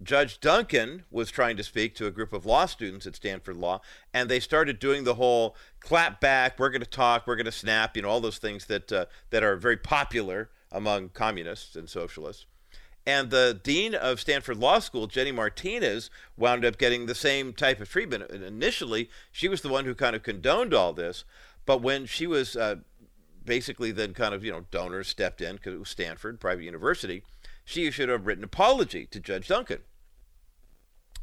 [0.00, 3.80] Judge Duncan was trying to speak to a group of law students at Stanford Law,
[4.12, 7.52] and they started doing the whole clap back, we're going to talk, we're going to
[7.52, 11.90] snap, you know, all those things that, uh, that are very popular among communists and
[11.90, 12.46] socialists.
[13.04, 17.80] And the dean of Stanford Law School, Jenny Martinez, wound up getting the same type
[17.80, 18.30] of treatment.
[18.30, 21.24] And initially, she was the one who kind of condoned all this,
[21.66, 22.76] but when she was uh,
[23.44, 27.22] basically then kind of, you know, donors stepped in because it was Stanford, private university.
[27.64, 29.80] She should have written apology to Judge Duncan.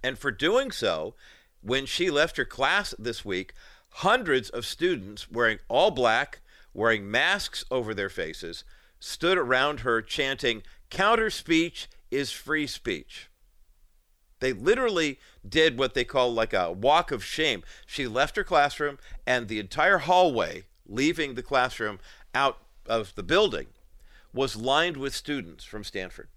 [0.03, 1.15] And for doing so,
[1.61, 3.53] when she left her class this week,
[3.89, 6.41] hundreds of students wearing all black,
[6.73, 8.63] wearing masks over their faces,
[8.99, 13.29] stood around her chanting, Counter speech is free speech.
[14.39, 17.63] They literally did what they call like a walk of shame.
[17.85, 21.99] She left her classroom, and the entire hallway leaving the classroom
[22.35, 23.67] out of the building
[24.33, 26.27] was lined with students from Stanford.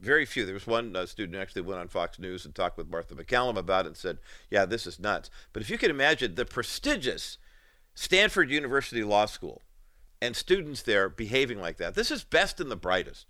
[0.00, 0.44] Very few.
[0.44, 3.56] There was one uh, student actually went on Fox News and talked with Martha MacCallum
[3.56, 4.18] about it and said,
[4.50, 5.28] Yeah, this is nuts.
[5.52, 7.38] But if you can imagine the prestigious
[7.94, 9.62] Stanford University Law School
[10.22, 13.26] and students there behaving like that, this is best and the brightest.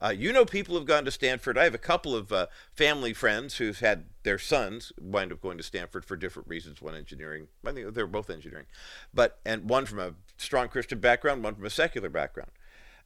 [0.00, 1.56] Uh, you know, people have gone to Stanford.
[1.56, 5.56] I have a couple of uh, family friends who've had their sons wind up going
[5.56, 6.82] to Stanford for different reasons.
[6.82, 8.66] One engineering, I think they're both engineering,
[9.14, 12.50] but and one from a strong Christian background, one from a secular background.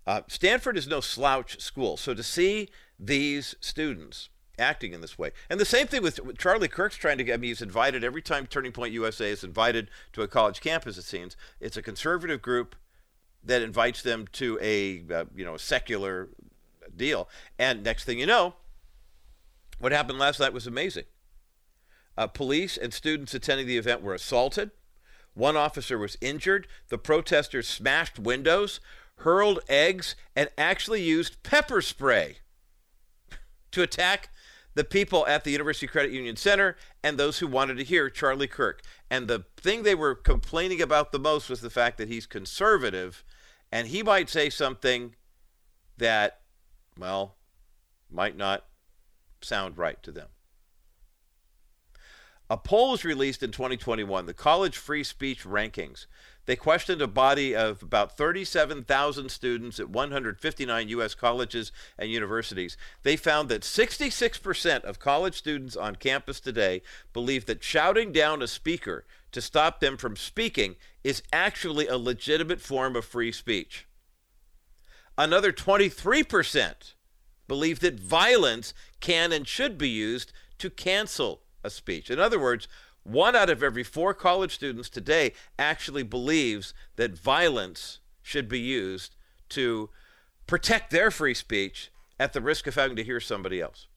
[0.06, 2.68] Uh, Stanford is no slouch school, so to see
[2.98, 4.28] these students
[4.58, 7.34] acting in this way, and the same thing with, with Charlie Kirk's trying to get.
[7.34, 10.98] I mean, he's invited every time Turning Point USA is invited to a college campus.
[10.98, 12.74] It seems it's a conservative group
[13.44, 16.30] that invites them to a uh, you know a secular
[16.96, 17.28] deal.
[17.58, 18.54] And next thing you know,
[19.78, 21.04] What happened last night was amazing.
[22.16, 24.72] Uh, police and students attending the event were assaulted.
[25.32, 26.66] One officer was injured.
[26.88, 28.80] The protesters smashed windows,
[29.18, 32.38] hurled eggs, and actually used pepper spray
[33.70, 34.28] to attack
[34.74, 38.46] the people at the University Credit Union Center and those who wanted to hear Charlie
[38.46, 38.82] Kirk.
[39.10, 43.24] And the thing they were complaining about the most was the fact that he's conservative
[43.72, 45.14] and he might say something
[45.96, 46.39] that,
[47.00, 47.36] well,
[48.10, 48.66] might not
[49.40, 50.28] sound right to them.
[52.50, 56.06] A poll was released in 2021, the College Free Speech Rankings.
[56.46, 61.14] They questioned a body of about 37,000 students at 159 U.S.
[61.14, 62.76] colleges and universities.
[63.04, 66.82] They found that 66% of college students on campus today
[67.12, 70.74] believe that shouting down a speaker to stop them from speaking
[71.04, 73.86] is actually a legitimate form of free speech.
[75.20, 76.94] Another 23%
[77.46, 82.10] believe that violence can and should be used to cancel a speech.
[82.10, 82.66] In other words,
[83.02, 89.14] one out of every four college students today actually believes that violence should be used
[89.50, 89.90] to
[90.46, 93.88] protect their free speech at the risk of having to hear somebody else.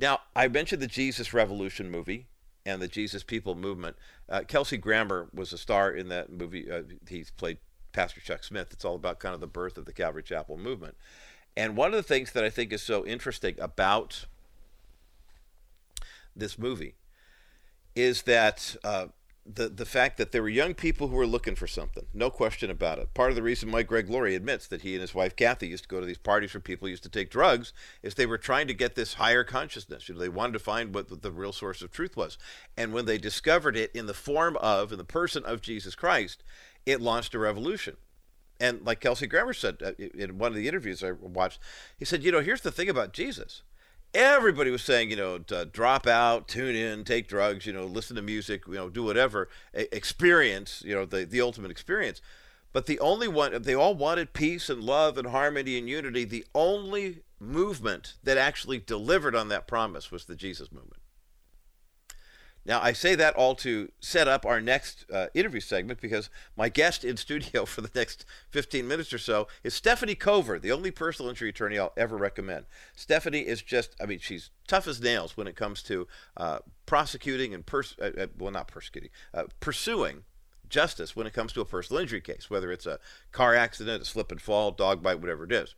[0.00, 2.26] Now, I mentioned the Jesus Revolution movie
[2.66, 3.94] and the Jesus People movement.
[4.28, 6.68] Uh, Kelsey Grammer was a star in that movie.
[6.68, 7.58] Uh, he's played
[7.92, 8.68] Pastor Chuck Smith.
[8.72, 10.96] It's all about kind of the birth of the Calvary Chapel movement.
[11.56, 14.26] And one of the things that I think is so interesting about
[16.34, 16.94] this movie
[17.94, 19.08] is that uh,
[19.44, 22.70] the the fact that there were young people who were looking for something, no question
[22.70, 23.12] about it.
[23.12, 25.84] Part of the reason why Greg Laurie admits that he and his wife Kathy used
[25.84, 27.72] to go to these parties where people used to take drugs
[28.02, 30.08] is they were trying to get this higher consciousness.
[30.08, 32.38] You know, they wanted to find what the real source of truth was,
[32.76, 36.44] and when they discovered it in the form of, in the person of Jesus Christ,
[36.86, 37.96] it launched a revolution.
[38.60, 41.58] And like Kelsey Grammer said uh, in one of the interviews I watched,
[41.96, 43.62] he said, you know, here's the thing about Jesus
[44.14, 48.22] everybody was saying, you know, drop out, tune in, take drugs, you know, listen to
[48.22, 52.20] music, you know, do whatever, experience, you know, the, the ultimate experience.
[52.72, 56.24] But the only one, they all wanted peace and love and harmony and unity.
[56.24, 61.01] The only movement that actually delivered on that promise was the Jesus movement.
[62.64, 66.68] Now, I say that all to set up our next uh, interview segment because my
[66.68, 70.90] guest in studio for the next 15 minutes or so is Stefanie Cover, the only
[70.90, 72.66] personal injury attorney I'll ever recommend.
[72.96, 76.06] Stefanie is just, I mean, she's tough as nails when it comes to
[76.36, 80.22] uh, prosecuting and, pers- uh, uh well, not persecuting, uh, pursuing
[80.68, 83.00] justice when it comes to a personal injury case, whether it's a
[83.32, 85.74] car accident, a slip and fall, dog bite, whatever it is.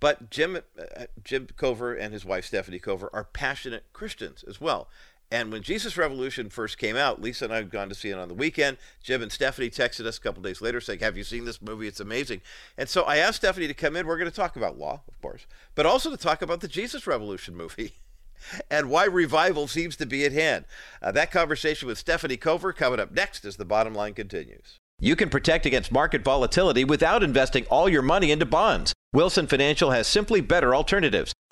[0.00, 4.88] But Jim, uh, Jim Cover and his wife Stefanie Cover are passionate Christians as well.
[5.30, 8.18] And when Jesus Revolution first came out, Lisa and I had gone to see it
[8.18, 8.78] on the weekend.
[9.02, 11.86] Jim and Stefanie texted us a couple days later saying, Have you seen this movie?
[11.86, 12.40] It's amazing.
[12.78, 14.06] And so I asked Stefanie to come in.
[14.06, 17.06] We're going to talk about law, of course, but also to talk about the Jesus
[17.06, 17.92] Revolution movie.
[18.70, 20.64] and why revival seems to be at hand.
[21.02, 24.78] Uh, that conversation with Stefanie Cover coming up next as the bottom line continues.
[25.00, 28.92] You can protect against market volatility without investing all your money into bonds.
[29.12, 31.32] Wilson Financial has simply better alternatives.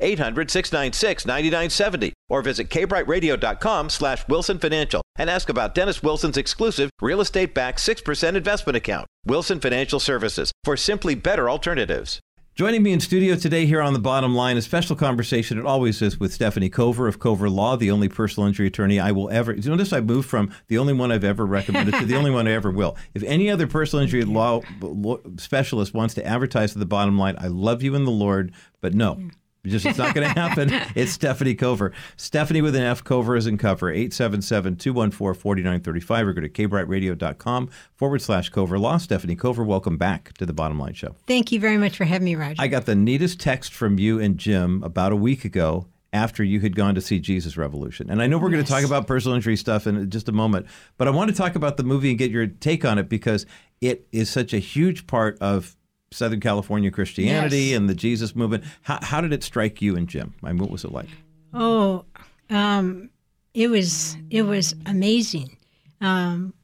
[0.00, 6.90] 800 696 9970 or visit kbriteradio.com slash wilson financial and ask about dennis wilson's exclusive
[7.00, 12.20] real estate backed 6% investment account wilson financial services for simply better alternatives
[12.60, 15.58] Joining me in studio today here on the bottom line, a special conversation.
[15.58, 19.12] It always is with Stefanie Cover of Cover Law, the only personal injury attorney I
[19.12, 19.54] will ever.
[19.54, 22.46] You notice I moved from the only one I've ever recommended to the only one
[22.46, 22.98] I ever will.
[23.14, 24.60] If any other personal injury law
[25.38, 28.92] specialist wants to advertise to the bottom line, I love you in the Lord, but
[28.92, 29.30] no,
[29.66, 30.70] just it's not going to happen.
[30.94, 31.92] it's Stefanie Cover.
[32.16, 33.92] Stefanie with an F, Cover is in cover.
[33.92, 38.96] 877-214-4935 or go to kbriteradio.com forward slash Cover Law.
[38.96, 41.16] Stefanie Cover, welcome back to the Bottom Line Show.
[41.26, 42.56] Thank you very much for having me, Roger.
[42.58, 46.60] I got the neatest text from you and Jim about a week ago after you
[46.60, 48.10] had gone to see Jesus Revolution.
[48.10, 48.54] And I know we're yes.
[48.54, 51.36] going to talk about personal injury stuff in just a moment, but I want to
[51.36, 53.46] talk about the movie and get your take on it because
[53.80, 55.76] it is such a huge part of
[56.12, 57.78] Southern California Christianity yes.
[57.78, 58.64] and the Jesus movement.
[58.82, 60.34] How, how did it strike you and Jim?
[60.42, 61.08] I mean, what was it like?
[61.54, 62.04] Oh,
[63.54, 65.56] it was it was amazing.
[66.00, 66.54] Um,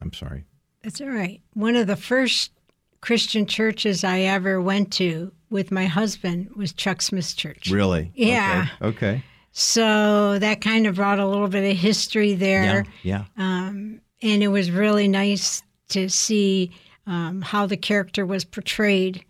[0.00, 0.44] I'm sorry.
[0.82, 1.40] that's all right.
[1.54, 2.52] One of the first
[3.00, 7.70] Christian churches I ever went to with my husband was Chuck Smith's church.
[7.70, 8.10] Really?
[8.14, 8.68] Yeah.
[8.82, 8.88] Okay.
[8.88, 9.24] okay.
[9.52, 12.84] So that kind of brought a little bit of history there.
[13.02, 13.24] Yeah.
[13.38, 13.42] Yeah.
[13.68, 16.70] Um, and it was really nice to see
[17.08, 19.24] um, how the character was portrayed.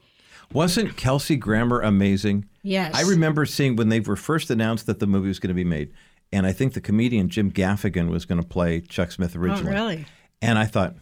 [0.52, 2.46] Wasn't Kelsey Grammer amazing?
[2.62, 2.94] Yes.
[2.94, 5.64] I remember seeing when they were first announced that the movie was going to be
[5.64, 5.92] made,
[6.32, 9.62] and I think the comedian Jim Gaffigan was going to play Chuck Smith originally.
[9.62, 9.96] Oh, originally.
[9.96, 10.06] really?
[10.42, 10.94] And I thought,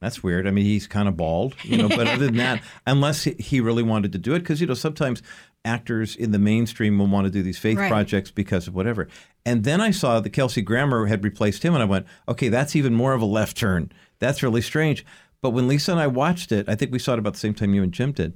[0.00, 0.46] that's weird.
[0.46, 3.60] I mean, he's kind of bald, you know, but other than that, unless he, he
[3.60, 5.22] really wanted to do it, because, you know, sometimes
[5.64, 7.88] actors in the mainstream will want to do these faith Right.
[7.90, 9.08] projects because of whatever.
[9.46, 12.76] And then I saw that Kelsey Grammer had replaced him, and I went, okay, that's
[12.76, 13.90] even more of a left turn.
[14.18, 15.06] That's really strange.
[15.44, 17.52] But when Lisa and I watched it, I think we saw it about the same
[17.52, 18.32] time you and Jim did,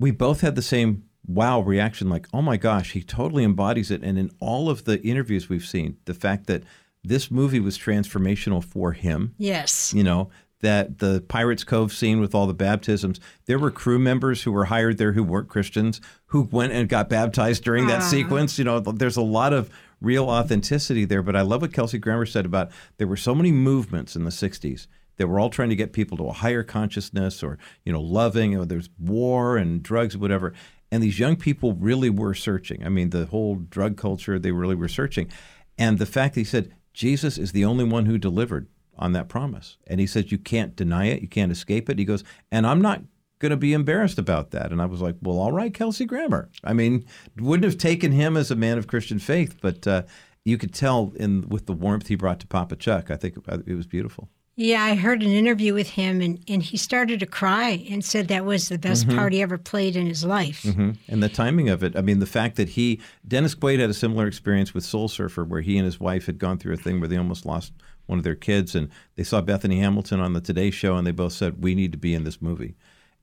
[0.00, 4.02] we both had the same wow reaction like, oh my gosh, he totally embodies it.
[4.02, 6.64] And in all of the interviews we've seen, the fact that
[7.04, 9.94] this movie was transformational for him Yes.
[9.94, 10.30] you know
[10.60, 14.64] that the pirates cove scene with all the baptisms there were crew members who were
[14.64, 18.80] hired there who weren't christians who went and got baptized during that sequence you know
[18.80, 22.68] there's a lot of real authenticity there but i love what kelsey grammer said about
[22.96, 24.88] there were so many movements in the 60s
[25.18, 28.56] that were all trying to get people to a higher consciousness or you know loving
[28.56, 30.52] or there's war and drugs whatever
[30.90, 34.74] and these young people really were searching i mean the whole drug culture they really
[34.74, 35.30] were searching
[35.76, 38.66] and the fact that he said jesus is the only one who delivered
[38.98, 39.78] on that promise.
[39.86, 41.22] And he says, You can't deny it.
[41.22, 41.98] You can't escape it.
[41.98, 43.02] He goes, And I'm not
[43.38, 44.72] going to be embarrassed about that.
[44.72, 46.50] And I was like, Well, all right, Kelsey Grammer.
[46.64, 47.04] I mean,
[47.38, 50.02] wouldn't have taken him as a man of Christian faith, but uh,
[50.44, 53.10] you could tell in with the warmth he brought to Papa Chuck.
[53.10, 54.28] I think it was beautiful.
[54.60, 58.26] Yeah, I heard an interview with him, and, and he started to cry and said
[58.26, 60.64] that was the best part he ever played in his life.
[60.64, 61.94] hmm And the timing of it.
[61.94, 65.44] I mean, the fact that he, Dennis Quaid had a similar experience with Soul Surfer,
[65.44, 67.72] where he and his wife had gone through a thing where they almost lost
[68.06, 71.12] one of their kids, and they saw Bethany Hamilton on the Today Show, and they
[71.12, 72.74] both said, "We need to be in this movie."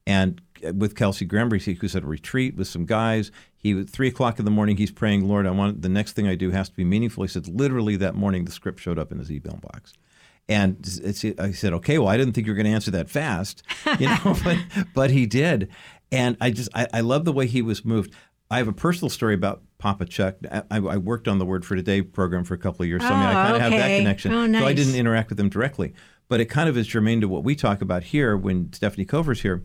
[0.07, 0.39] And
[0.73, 3.29] with Kelsey Grammer, he was at a retreat with some guys.
[3.57, 4.77] He was three o'clock in the morning.
[4.77, 7.27] He's praying, "Lord, I want the next thing I do has to be meaningful." He
[7.27, 9.91] said, literally that morning, the script showed up in his email box.
[10.47, 13.09] And it's, I said, okay, well, I didn't think you were going to answer that
[13.09, 13.63] fast,
[13.99, 14.57] you know, but,
[14.93, 15.69] but he did.
[16.11, 18.13] And I just, I, I love the way he was moved.
[18.51, 20.35] I have a personal story about Papa Chuck.
[20.51, 23.07] I, I worked on the Word for Today program for a couple of years, so
[23.07, 24.33] I, mean, I Oh, kind of have that connection.
[24.33, 25.95] Oh, So I didn't interact with him directly,
[26.27, 29.41] but it kind of is germane to what we talk about here when Stefanie Cover's
[29.41, 29.63] here.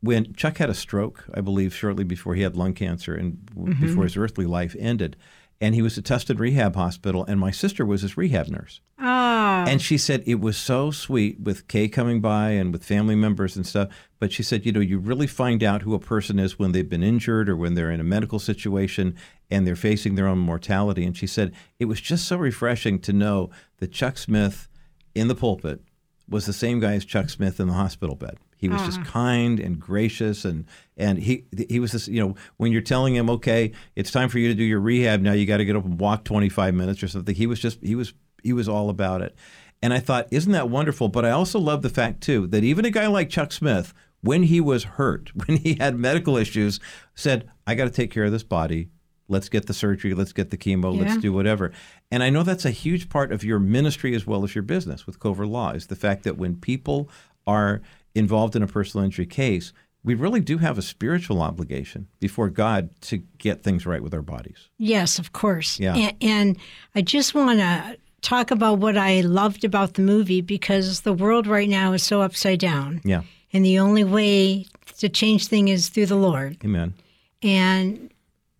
[0.00, 3.80] When Chuck had a stroke, I believe, shortly before he had lung cancer and Mm-hmm.
[3.86, 5.16] before his earthly life ended,
[5.60, 8.80] and he was at Tustin Rehab Hospital, and my sister was his rehab nurse.
[8.98, 13.14] Oh, And she said it was so sweet with Kay coming by and with family
[13.14, 13.88] members and stuff.
[14.18, 16.88] But she said, you know, you really find out who a person is when they've
[16.88, 19.14] been injured or when they're in a medical situation
[19.50, 21.04] and they're facing their own mortality.
[21.04, 24.68] And she said it was just so refreshing to know that Chuck Smith
[25.14, 25.80] in the pulpit
[26.28, 28.38] was the same guy as Chuck Smith in the hospital bed.
[28.56, 29.04] He was just ah.
[29.04, 30.64] kind and gracious, and
[30.96, 32.08] and he he was this.
[32.08, 35.20] You know, when you're telling him, okay, it's time for you to do your rehab
[35.20, 37.34] now, you got to get up and walk 25 minutes or something.
[37.34, 39.36] He was just he was he was all about it,
[39.82, 41.08] and I thought, isn't that wonderful?
[41.08, 43.92] But I also love the fact too that even a guy like Chuck Smith,
[44.22, 46.80] when he was hurt, when he had medical issues,
[47.14, 48.88] said, I got to take care of this body.
[49.28, 50.14] Let's get the surgery.
[50.14, 50.96] Let's get the chemo.
[50.96, 51.72] Let's do whatever.
[52.12, 55.04] And I know that's a huge part of your ministry as well as your business
[55.04, 57.10] with Cover Law is the fact that when people
[57.44, 57.82] are
[58.16, 62.90] involved in a personal injury case, we really do have a spiritual obligation before God
[63.02, 64.68] to get things right with our bodies.
[64.78, 65.78] yes, of course.
[65.80, 65.94] Yeah.
[65.94, 66.58] And, and
[66.94, 71.46] I just want to talk about what I loved about the movie because the world
[71.46, 73.00] right now is so upside down.
[73.04, 73.22] Yeah.
[73.52, 74.66] And the only way
[74.98, 76.56] to change things is through the Lord.
[76.64, 76.94] Amen.
[77.42, 78.10] And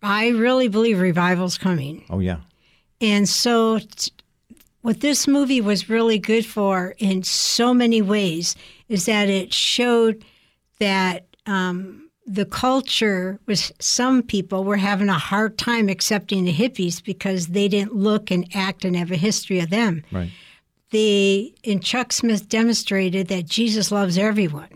[0.03, 2.05] I really believe revival's coming.
[2.09, 2.37] Oh, yeah.
[3.01, 4.11] And so, t-
[4.87, 8.55] what this movie was really good for in so many ways
[8.87, 10.23] is that it showed
[10.79, 17.03] that um, the culture was, some people were having a hard time accepting the hippies
[17.03, 20.05] because they didn't look and act and have a history of them.
[20.09, 20.31] Right.
[20.91, 24.69] They, and Chuck Smith demonstrated that Jesus loves everyone.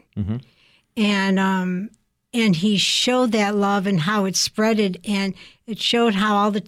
[0.98, 1.90] And, um,
[2.34, 5.36] and he showed that love and how it spreaded, and
[5.68, 6.68] it showed how all the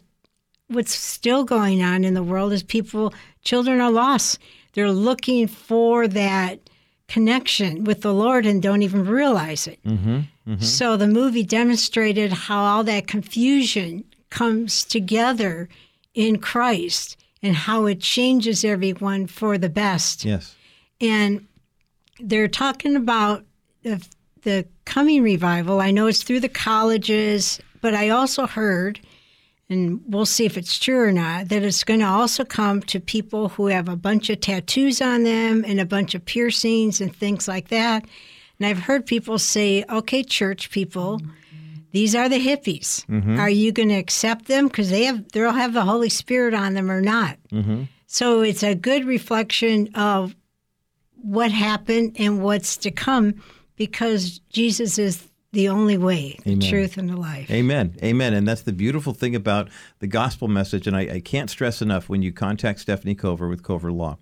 [0.74, 3.14] what's still going on in the world is people
[3.44, 4.40] children are lost
[4.74, 6.60] they're looking for that
[7.08, 10.62] connection with the lord and don't even realize it mm-hmm, mm-hmm.
[10.62, 15.70] so the movie demonstrated how all that confusion comes together
[16.14, 20.56] in christ and how it changes everyone for the best Yes.
[21.02, 21.46] and
[22.20, 23.44] they're talking about
[23.84, 24.06] the,
[24.44, 25.82] the coming revival.
[25.82, 29.00] I know it's through the colleges, but I also heard,
[29.74, 33.00] and we'll see if it's true or not, that it's going to also come to
[33.00, 37.16] people who have a bunch of tattoos on them and a bunch of piercings and
[37.16, 38.06] things like that.
[38.60, 41.20] And I've heard people say, okay, church people,
[41.92, 43.06] these are the hippies.
[43.08, 43.40] Mm-hmm.
[43.40, 44.68] Are you going to accept them?
[44.68, 47.38] Because they have, they'll have the Holy Spirit on them or not.
[47.52, 47.84] Mm-hmm.
[48.08, 50.36] So it's a good reflection of
[51.16, 53.42] what happened and what's to come
[53.76, 57.50] because Jesus is the only way, the truth, and the life.
[57.50, 57.96] Amen.
[58.04, 58.34] Amen.
[58.34, 59.70] And that's the beautiful thing about
[60.00, 60.88] the gospel message.
[60.88, 64.18] And I, I can't stress enough when you contact Stefanie Cover with Cover Law.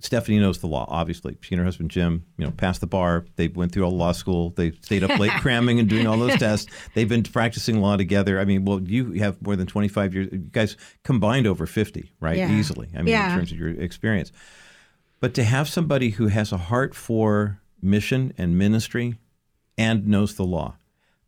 [0.00, 1.36] Stefanie knows the law, obviously.
[1.40, 3.26] She and her husband Jim, you know, passed the bar.
[3.34, 4.50] They went through all law school.
[4.50, 6.70] They stayed up late cramming and doing all those tests.
[6.94, 8.38] They've been practicing law together.
[8.38, 10.28] I mean, well, you have more than 25 years.
[10.30, 12.36] You guys combined over 50, right?
[12.36, 12.52] Yeah.
[12.52, 12.88] Easily.
[12.94, 13.32] I mean, Yeah.
[13.32, 14.30] in terms of your experience.
[15.18, 19.18] But to have somebody who has a heart for mission and ministry
[19.78, 20.76] and knows the law.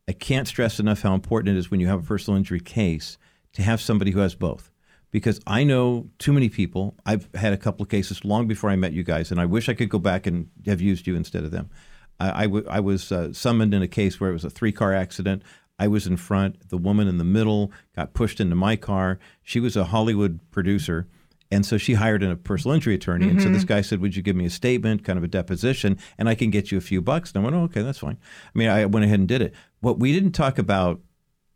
[0.08, 3.16] I can't stress enough how important it is when you have a personal injury case
[3.52, 4.72] to have somebody who has both.
[5.12, 6.96] Because I know too many people.
[7.06, 9.68] I've had a couple of cases long before I met you guys, and I wish
[9.68, 11.70] I could go back and have used you instead of them.
[12.18, 14.72] I, I, w- I was uh, summoned in a case where it was a three
[14.72, 15.42] car accident.
[15.78, 16.68] I was in front.
[16.68, 19.18] The woman in the middle got pushed into my car.
[19.42, 21.08] She was a Hollywood producer.
[21.50, 23.28] And so she hired a personal injury attorney.
[23.28, 23.68] And so this mm-hmm.
[23.68, 26.50] guy said, Would you give me a statement, kind of a deposition, and I can
[26.50, 27.32] get you a few bucks?
[27.32, 28.18] And I went, Oh, okay, that's fine.
[28.54, 29.54] I mean, I went ahead and did it.
[29.80, 31.00] What we didn't talk about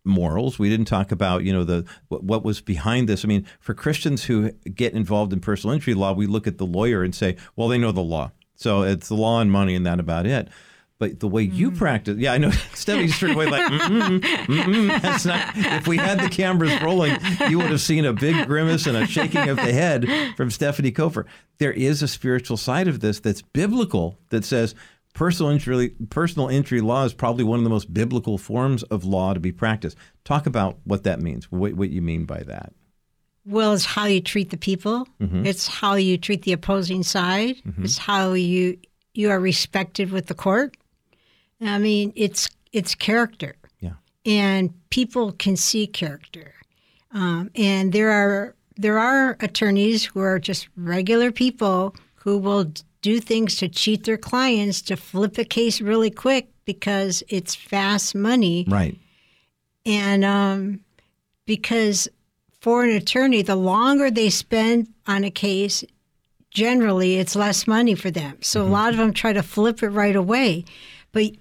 [0.05, 0.59] morals.
[0.59, 3.25] We didn't talk about, you know, the what was behind this.
[3.25, 6.67] I mean, for Christians who get involved in personal injury law, we look at the
[6.67, 8.31] lawyer and say, well, they know the law.
[8.55, 10.49] So it's the law and money and that about it.
[11.05, 12.49] But the way you practice, yeah, I know.
[12.73, 15.53] Stefanie's straight away like, mm-mm, mm-mm, that's not.
[15.55, 17.19] If we had the cameras rolling,
[17.51, 20.95] you would have seen a big grimace and a shaking of the head from Stefanie
[20.95, 21.27] Cover.
[21.59, 24.75] There is a spiritual side of this that's biblical that says
[25.13, 29.35] personal injury personal injury law is probably one of the most biblical forms of law
[29.35, 29.99] to be practiced.
[30.25, 31.53] Talk about what that means.
[31.53, 32.73] What, what you mean by that?
[33.45, 35.07] Well, it's how you treat the people.
[35.21, 35.45] Mm-hmm.
[35.45, 37.57] It's how you treat the opposing side.
[37.83, 38.79] It's how you
[39.13, 40.79] you are respected with the court.
[41.61, 43.93] I mean, it's it's character, Yeah.
[44.27, 46.55] and people can see character.
[47.13, 52.73] Um, and there are there are attorneys who are just regular people who will
[53.03, 58.15] do things to cheat their clients to flip a case really quick because it's fast
[58.15, 58.65] money.
[58.67, 58.97] Right.
[59.87, 60.81] And um,
[61.47, 62.09] because
[62.61, 65.85] for an attorney, the longer they spend on a case,
[66.51, 68.39] generally it's less money for them.
[68.41, 70.65] So a lot of them try to flip it right away.
[71.13, 71.33] But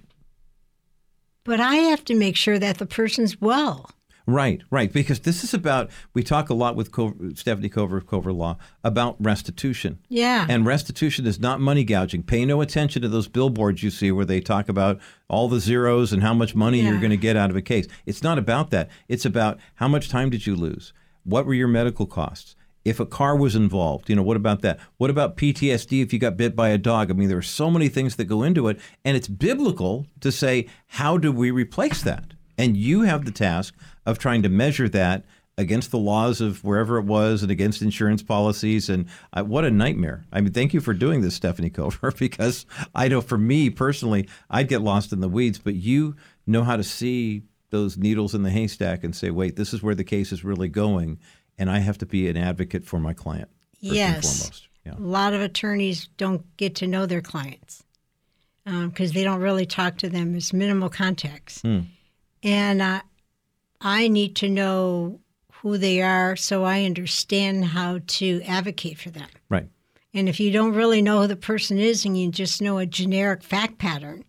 [1.44, 3.90] but I have to make sure that the person's well.
[4.26, 4.90] Right, right.
[4.90, 8.56] Because this is about, we talk a lot with Co- Stefanie Cover of Cover Law
[8.82, 9.98] about restitution.
[10.08, 10.46] Yeah.
[10.48, 12.22] And restitution is not money gouging.
[12.22, 14.98] Pay no attention to those billboards you see where they talk about
[15.28, 17.86] all the zeros and how much money you're going to get out of a case.
[18.06, 18.88] It's not about that.
[19.08, 20.94] It's about how much time did you lose?
[21.24, 22.56] What were your medical costs?
[22.84, 24.78] If a car was involved, you know, what about that?
[24.98, 27.10] What about PTSD if you got bit by a dog?
[27.10, 28.78] I mean, there are so many things that go into it.
[29.04, 32.34] And it's biblical to say, how do we replace that?
[32.58, 33.74] And you have the task
[34.06, 35.24] of trying to measure that
[35.56, 38.88] against the laws of wherever it was and against insurance policies.
[38.88, 40.24] And I, what a nightmare.
[40.32, 44.28] I mean, thank you for doing this, Stefanie Cover, because I know for me personally,
[44.50, 46.16] I'd get lost in the weeds, but you
[46.46, 49.94] know how to see those needles in the haystack and say, wait, this is where
[49.94, 51.18] the case is really going.
[51.58, 53.48] And I have to be an advocate for my client.
[53.80, 54.38] Yes.
[54.40, 54.68] foremost.
[54.84, 54.94] Yeah.
[54.98, 57.84] A lot of attorneys don't get to know their clients
[58.64, 60.34] because they don't really talk to them.
[60.34, 61.60] It's minimal contacts.
[61.62, 61.80] Hmm.
[62.42, 63.00] And uh,
[63.80, 65.20] I need to know
[65.52, 69.28] who they are so I understand how to advocate for them.
[69.48, 69.66] Right.
[70.12, 72.86] And if you don't really know who the person is and you just know a
[72.86, 74.24] generic fact pattern,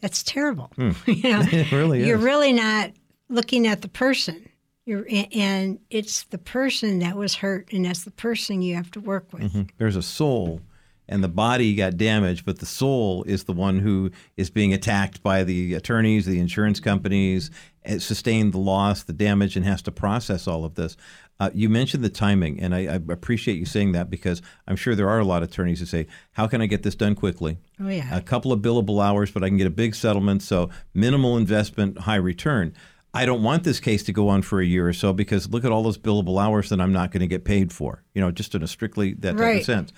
[0.00, 0.72] that's terrible.
[0.78, 0.88] you
[1.30, 2.24] know, It really you're is.
[2.24, 2.92] really not
[3.28, 4.47] looking at the person.
[4.88, 9.00] You're, and it's the person that was hurt, and that's the person you have to
[9.00, 9.68] work with.
[9.76, 10.62] There's a soul,
[11.06, 15.22] and the body got damaged, but the soul is the one who is being attacked
[15.22, 17.50] by the attorneys, the insurance companies,
[17.84, 20.96] it sustained the loss, the damage, and has to process all of this.
[21.38, 24.94] Uh, you mentioned the timing, and I, I appreciate you saying that because I'm sure
[24.94, 27.58] there are a lot of attorneys who say, "How can I get this done quickly?"
[27.78, 28.16] Oh yeah.
[28.16, 30.42] a couple of billable hours, but I can get a big settlement.
[30.42, 32.74] So minimal investment, high return.
[33.14, 35.64] I don't want this case to go on for a year or so because look
[35.64, 38.02] at all those billable hours that I'm not going to get paid for.
[38.14, 39.58] You know, just in a strictly that type Right.
[39.60, 39.92] of sense.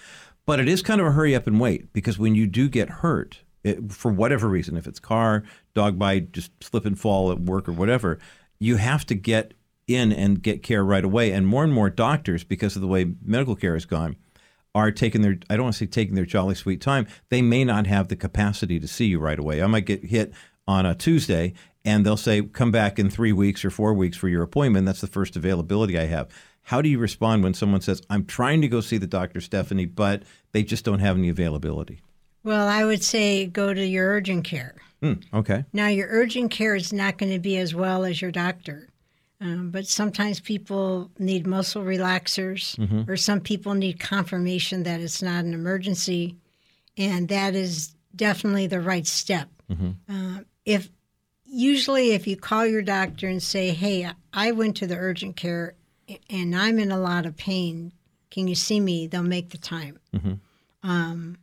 [0.46, 2.88] But it is kind of a hurry up and wait because when you do get
[2.88, 5.42] hurt, it, for whatever reason, if it's car,
[5.74, 8.18] dog bite, just slip and fall at work or whatever,
[8.58, 9.54] you have to get
[9.86, 11.32] in and get care right away.
[11.32, 14.16] And more and more doctors, because of the way medical care has gone,
[14.74, 17.06] are taking their I don't want to say taking their jolly sweet time.
[17.28, 19.60] They may not have the capacity to see you right away.
[19.62, 20.32] I might get hit
[20.66, 21.52] on a Tuesday
[21.84, 24.86] and they'll say, come back in three weeks or four weeks for your appointment.
[24.86, 26.28] That's the first availability I have.
[26.64, 29.92] How do you respond when someone says, I'm trying to go see the doctor, Stefanie,
[29.92, 32.00] but they just don't have any availability?
[32.44, 34.76] Well, I would say go to your urgent care.
[35.02, 35.64] Mm, okay.
[35.72, 38.88] Now, your urgent care is not going to be as well as your doctor.
[39.40, 43.10] Um, but sometimes people need muscle relaxers, mm-hmm.
[43.10, 46.36] or some people need confirmation that it's not an emergency,
[46.98, 49.48] and that is definitely the right step.
[49.70, 49.90] Mm-hmm.
[50.14, 50.90] Uh, if
[51.50, 55.74] usually, if you call your doctor and say, "Hey, I went to the urgent care
[56.28, 57.92] and I'm in a lot of pain.
[58.30, 59.98] Can you see me?" They'll make the time.
[60.14, 60.88] Mm-hmm.
[60.88, 61.38] Um,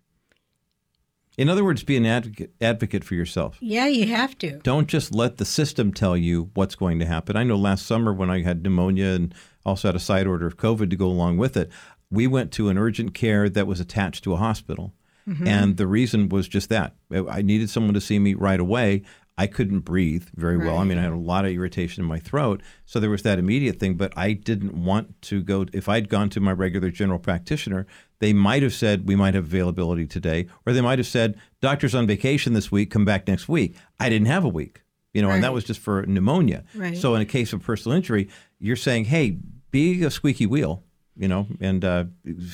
[1.38, 3.57] in other words, be an advocate, advocate for yourself.
[3.59, 4.57] Yeah, you have to.
[4.59, 7.35] Don't just let the system tell you what's going to happen.
[7.35, 10.57] I know last summer when I had pneumonia and also had a side order of
[10.57, 11.69] COVID to go along with it,
[12.09, 14.93] we went to an urgent care that was attached to a hospital.
[15.27, 15.47] Mm-hmm.
[15.47, 16.95] And the reason was just that.
[17.11, 19.03] I needed someone to see me right away.
[19.38, 20.65] I couldn't breathe very right.
[20.65, 20.77] well.
[20.77, 22.61] I mean, I had a lot of irritation in my throat.
[22.85, 25.65] So there was that immediate thing, but I didn't want to go.
[25.73, 27.85] If I'd gone to my regular general practitioner,
[28.19, 31.93] they might have said, we might have availability today, or they might have said, doctor's
[31.93, 33.76] on vacation this week, come back next week.
[33.99, 34.81] I didn't have a week,
[35.14, 35.35] you know, right.
[35.35, 36.64] and that was just for pneumonia.
[36.73, 36.97] Right.
[36.97, 39.38] So in a case of personal injury, you're saying, hey,
[39.69, 40.84] be a squeaky wheel
[41.19, 42.05] you know, and uh,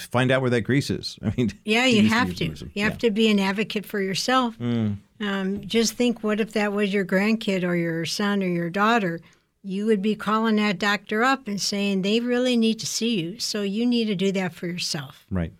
[0.10, 1.19] find out where that grease is.
[1.23, 2.45] I mean, yeah, you have to.
[2.45, 2.85] You yeah.
[2.85, 4.57] have to be an advocate for yourself.
[4.57, 4.97] Mm.
[5.19, 9.19] Um, just think, what if that was your grandkid or your son or your daughter?
[9.64, 13.40] You would be calling that doctor up and saying they really need to see you.
[13.40, 15.26] So you need to do that for yourself.
[15.31, 15.53] Right.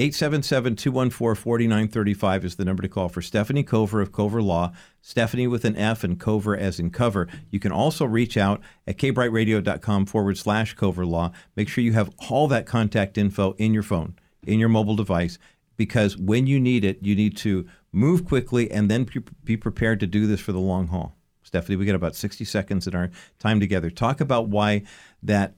[0.00, 4.72] 877 214 4935 is the number to call for Stefanie Cover of Cover Law.
[5.02, 7.26] Stefanie with an F and Cover as in cover.
[7.50, 11.32] You can also reach out at kbriteradio.com forward slash Cover Law.
[11.56, 14.14] Make sure you have all that contact info in your phone,
[14.46, 15.36] in your mobile device,
[15.76, 19.06] because when you need it, you need to move quickly and then
[19.44, 21.16] be prepared to do this for the long haul.
[21.44, 23.90] Stefanie, we got about 60 seconds in our time together.
[23.90, 24.82] Talk about why
[25.22, 25.54] that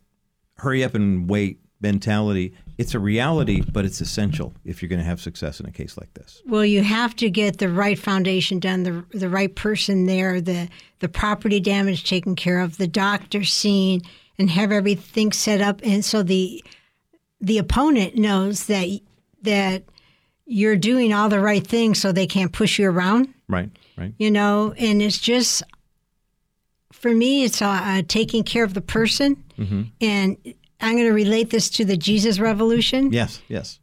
[0.58, 5.04] hurry up and wait mentality it's a reality but it's essential if you're going to
[5.04, 8.58] have success in a case like this well you have to get the right foundation
[8.58, 13.44] done the, the right person there the the property damage taken care of the doctor
[13.44, 14.02] seen
[14.38, 16.62] and have everything set up and so the
[17.40, 19.00] the opponent knows that
[19.40, 19.82] that
[20.50, 24.30] you're doing all the right things so they can't push you around right right you
[24.30, 25.62] know and it's just
[26.92, 29.82] for me it's uh, uh taking care of the person mm-hmm.
[30.00, 30.36] and
[30.80, 33.12] I'm going to relate this to the Jesus Revolution.
[33.12, 33.78] Yes, yes.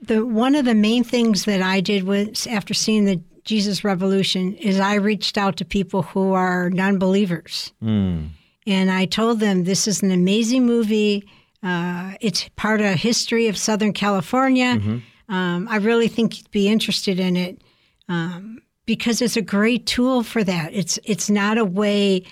[0.00, 4.54] The one of the main things that I did was after seeing the Jesus Revolution
[4.54, 8.28] is I reached out to people who are non-believers, mm.
[8.66, 11.24] and I told them this is an amazing movie.
[11.62, 14.76] Uh, it's part of history of Southern California.
[14.76, 14.98] Mm-hmm.
[15.28, 17.62] Um, I really think you'd be interested in it
[18.08, 20.72] um, because it's a great tool for that.
[20.74, 22.24] It's it's not a way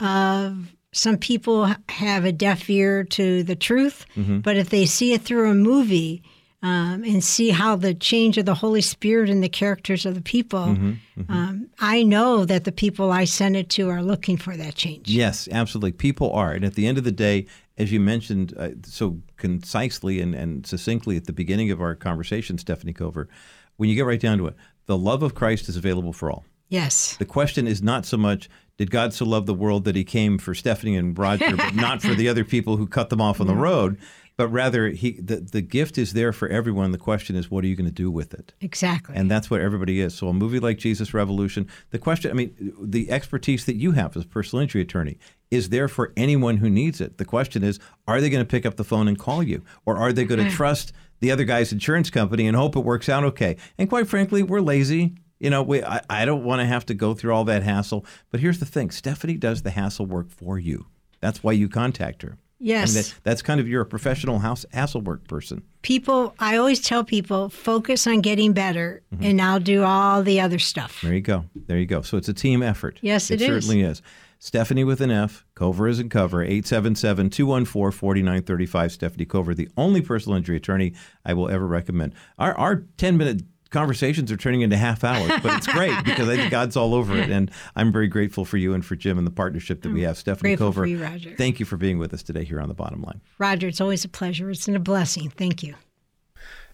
[0.00, 4.40] of some people have a deaf ear to the truth, mm-hmm.
[4.40, 6.22] but if they see it through a movie
[6.62, 10.22] um, and see how the change of the Holy Spirit and the characters of the
[10.22, 10.92] people, mm-hmm.
[11.20, 11.32] Mm-hmm.
[11.32, 15.08] Um, I know that the people I send it to are looking for that change.
[15.08, 15.92] Yes, absolutely.
[15.92, 16.52] People are.
[16.52, 17.46] And at the end of the day,
[17.78, 22.56] as you mentioned uh, so concisely and, and succinctly at the beginning of our conversation,
[22.56, 23.28] Stefanie Cover,
[23.76, 24.56] when you get right down to it,
[24.86, 26.44] the love of Christ is available for all.
[26.68, 27.16] Yes.
[27.16, 30.38] The question is not so much did God so love the world that he came
[30.38, 33.48] for Stefanie and Roger, but not for the other people who cut them off on
[33.48, 33.98] the road?
[34.38, 36.92] But rather, he the, the gift is there for everyone.
[36.92, 38.54] The question is, what are you going to do with it?
[38.60, 39.16] Exactly.
[39.16, 40.14] And that's what everybody is.
[40.14, 44.16] So, a movie like Jesus Revolution, the question, I mean, the expertise that you have
[44.16, 45.18] as a personal injury attorney
[45.50, 47.18] is there for anyone who needs it.
[47.18, 49.64] The question is, are they going to pick up the phone and call you?
[49.84, 53.08] Or are they going to trust the other guy's insurance company and hope it works
[53.08, 53.56] out okay?
[53.76, 55.14] And quite frankly, we're lazy.
[55.40, 58.06] You know, we, I, I don't want to have to go through all that hassle.
[58.30, 60.86] But here's the thing Stefanie does the hassle work for you.
[61.20, 62.38] That's why you contact her.
[62.60, 62.94] Yes.
[62.94, 65.62] that, that's kind of you're a professional house hassle work person.
[65.82, 69.24] People, I always tell people, focus on getting better, mm-hmm.
[69.24, 71.00] and I'll do all the other stuff.
[71.02, 71.44] There you go.
[71.54, 72.02] There you go.
[72.02, 72.98] So it's a team effort.
[73.00, 74.02] Yes, it, it certainly is.
[74.40, 78.90] Stefanie with an F, Cover is in cover, 877 214 4935.
[78.90, 80.94] Stefanie Cover, the only personal injury attorney
[81.24, 82.14] I will ever recommend.
[82.38, 86.36] Our, our 10 minute conversations are turning into half hours, but it's great because I
[86.36, 87.30] think God's all over it.
[87.30, 90.06] And I'm very grateful for you and for Jim and the partnership that we mm.
[90.06, 90.16] have.
[90.16, 91.34] Stefanie grateful Cover, you, Roger.
[91.36, 93.20] thank you for being with us today here on The Bottom Line.
[93.38, 94.50] Roger, it's always a pleasure.
[94.50, 95.30] It's been a blessing.
[95.30, 95.74] Thank you.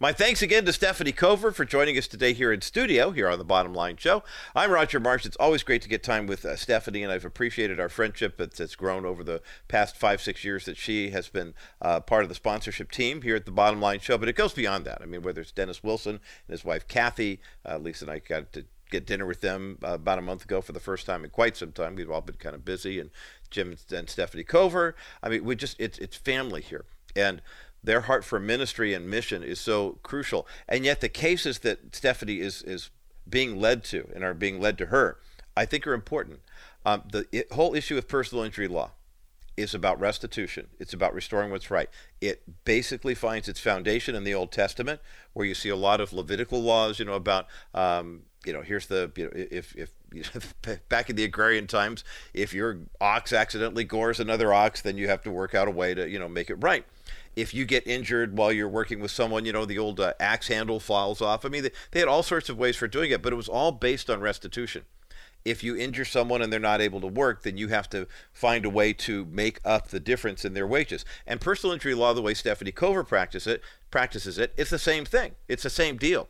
[0.00, 3.36] My thanks again to Stefanie Cover for joining us today here in studio, here on
[3.36, 4.22] the Bottom Line Show.
[4.54, 5.26] I'm Roger Marsh.
[5.26, 8.76] It's always great to get time with uh, Stefanie, and I've appreciated our friendship that's,
[8.76, 11.52] grown over the past five, six years that she has been
[11.82, 14.16] uh, part of the sponsorship team here at the Bottom Line Show.
[14.16, 15.02] But it goes beyond that.
[15.02, 18.52] I mean, whether it's Dennis Wilson and his wife Kathy, uh, Lisa and I got
[18.52, 21.30] to get dinner with them uh, about a month ago for the first time in
[21.30, 21.94] quite some time.
[21.94, 23.10] We've all been kind of busy, and
[23.50, 24.94] Jim and Stefanie Cover.
[25.22, 26.84] I mean, we just it's it's family here,
[27.16, 27.42] and
[27.82, 30.46] their heart for ministry and mission is so crucial.
[30.68, 32.90] And yet, the cases that Stefanie is is
[33.28, 35.18] being led to and are being led to her,
[35.56, 36.40] I think, are important.
[36.84, 38.92] Um, the it, whole issue of personal injury law
[39.58, 40.68] is about restitution.
[40.78, 41.90] It's about restoring what's right.
[42.20, 45.00] It basically finds its foundation in the Old Testament,
[45.32, 48.86] where you see a lot of Levitical laws, you know, about um, you know, here's
[48.86, 52.04] the you know, if if you know, back in the agrarian times,
[52.34, 55.94] if your ox accidentally gores another ox, then you have to work out a way
[55.94, 56.84] to you know make it right
[57.38, 60.48] if you get injured while you're working with someone, you know, the old uh, axe
[60.48, 61.44] handle falls off.
[61.44, 63.48] I mean, they, they had all sorts of ways for doing it, but it was
[63.48, 64.82] all based on restitution.
[65.44, 68.64] If you injure someone and they're not able to work, then you have to find
[68.64, 71.04] a way to make up the difference in their wages.
[71.28, 73.62] And personal injury law, the way Stefanie Cover practices it,
[73.92, 75.36] practices it, it's the same thing.
[75.46, 76.28] It's the same deal.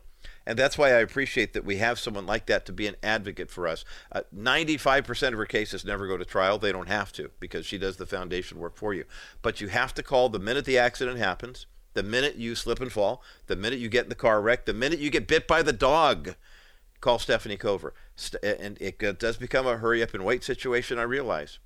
[0.49, 3.51] And that's why I appreciate that we have someone like that to be an advocate
[3.51, 3.85] for us.
[4.11, 6.57] Uh, 95% of her cases never go to trial.
[6.57, 9.05] They don't have to because she does the foundation work for you.
[9.43, 12.91] But you have to call the minute the accident happens, the minute you slip and
[12.91, 15.61] fall, the minute you get in the car wreck, the minute you get bit by
[15.61, 16.33] the dog.
[16.99, 17.93] Call Stefanie Cover.
[18.41, 21.59] And it does become a hurry up and wait situation, I realize.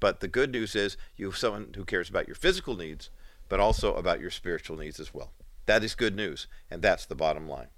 [0.00, 3.10] But the good news is you have someone who cares about your physical needs,
[3.48, 5.30] but also about your spiritual needs as well.
[5.66, 7.68] That is good news, and that's the bottom line.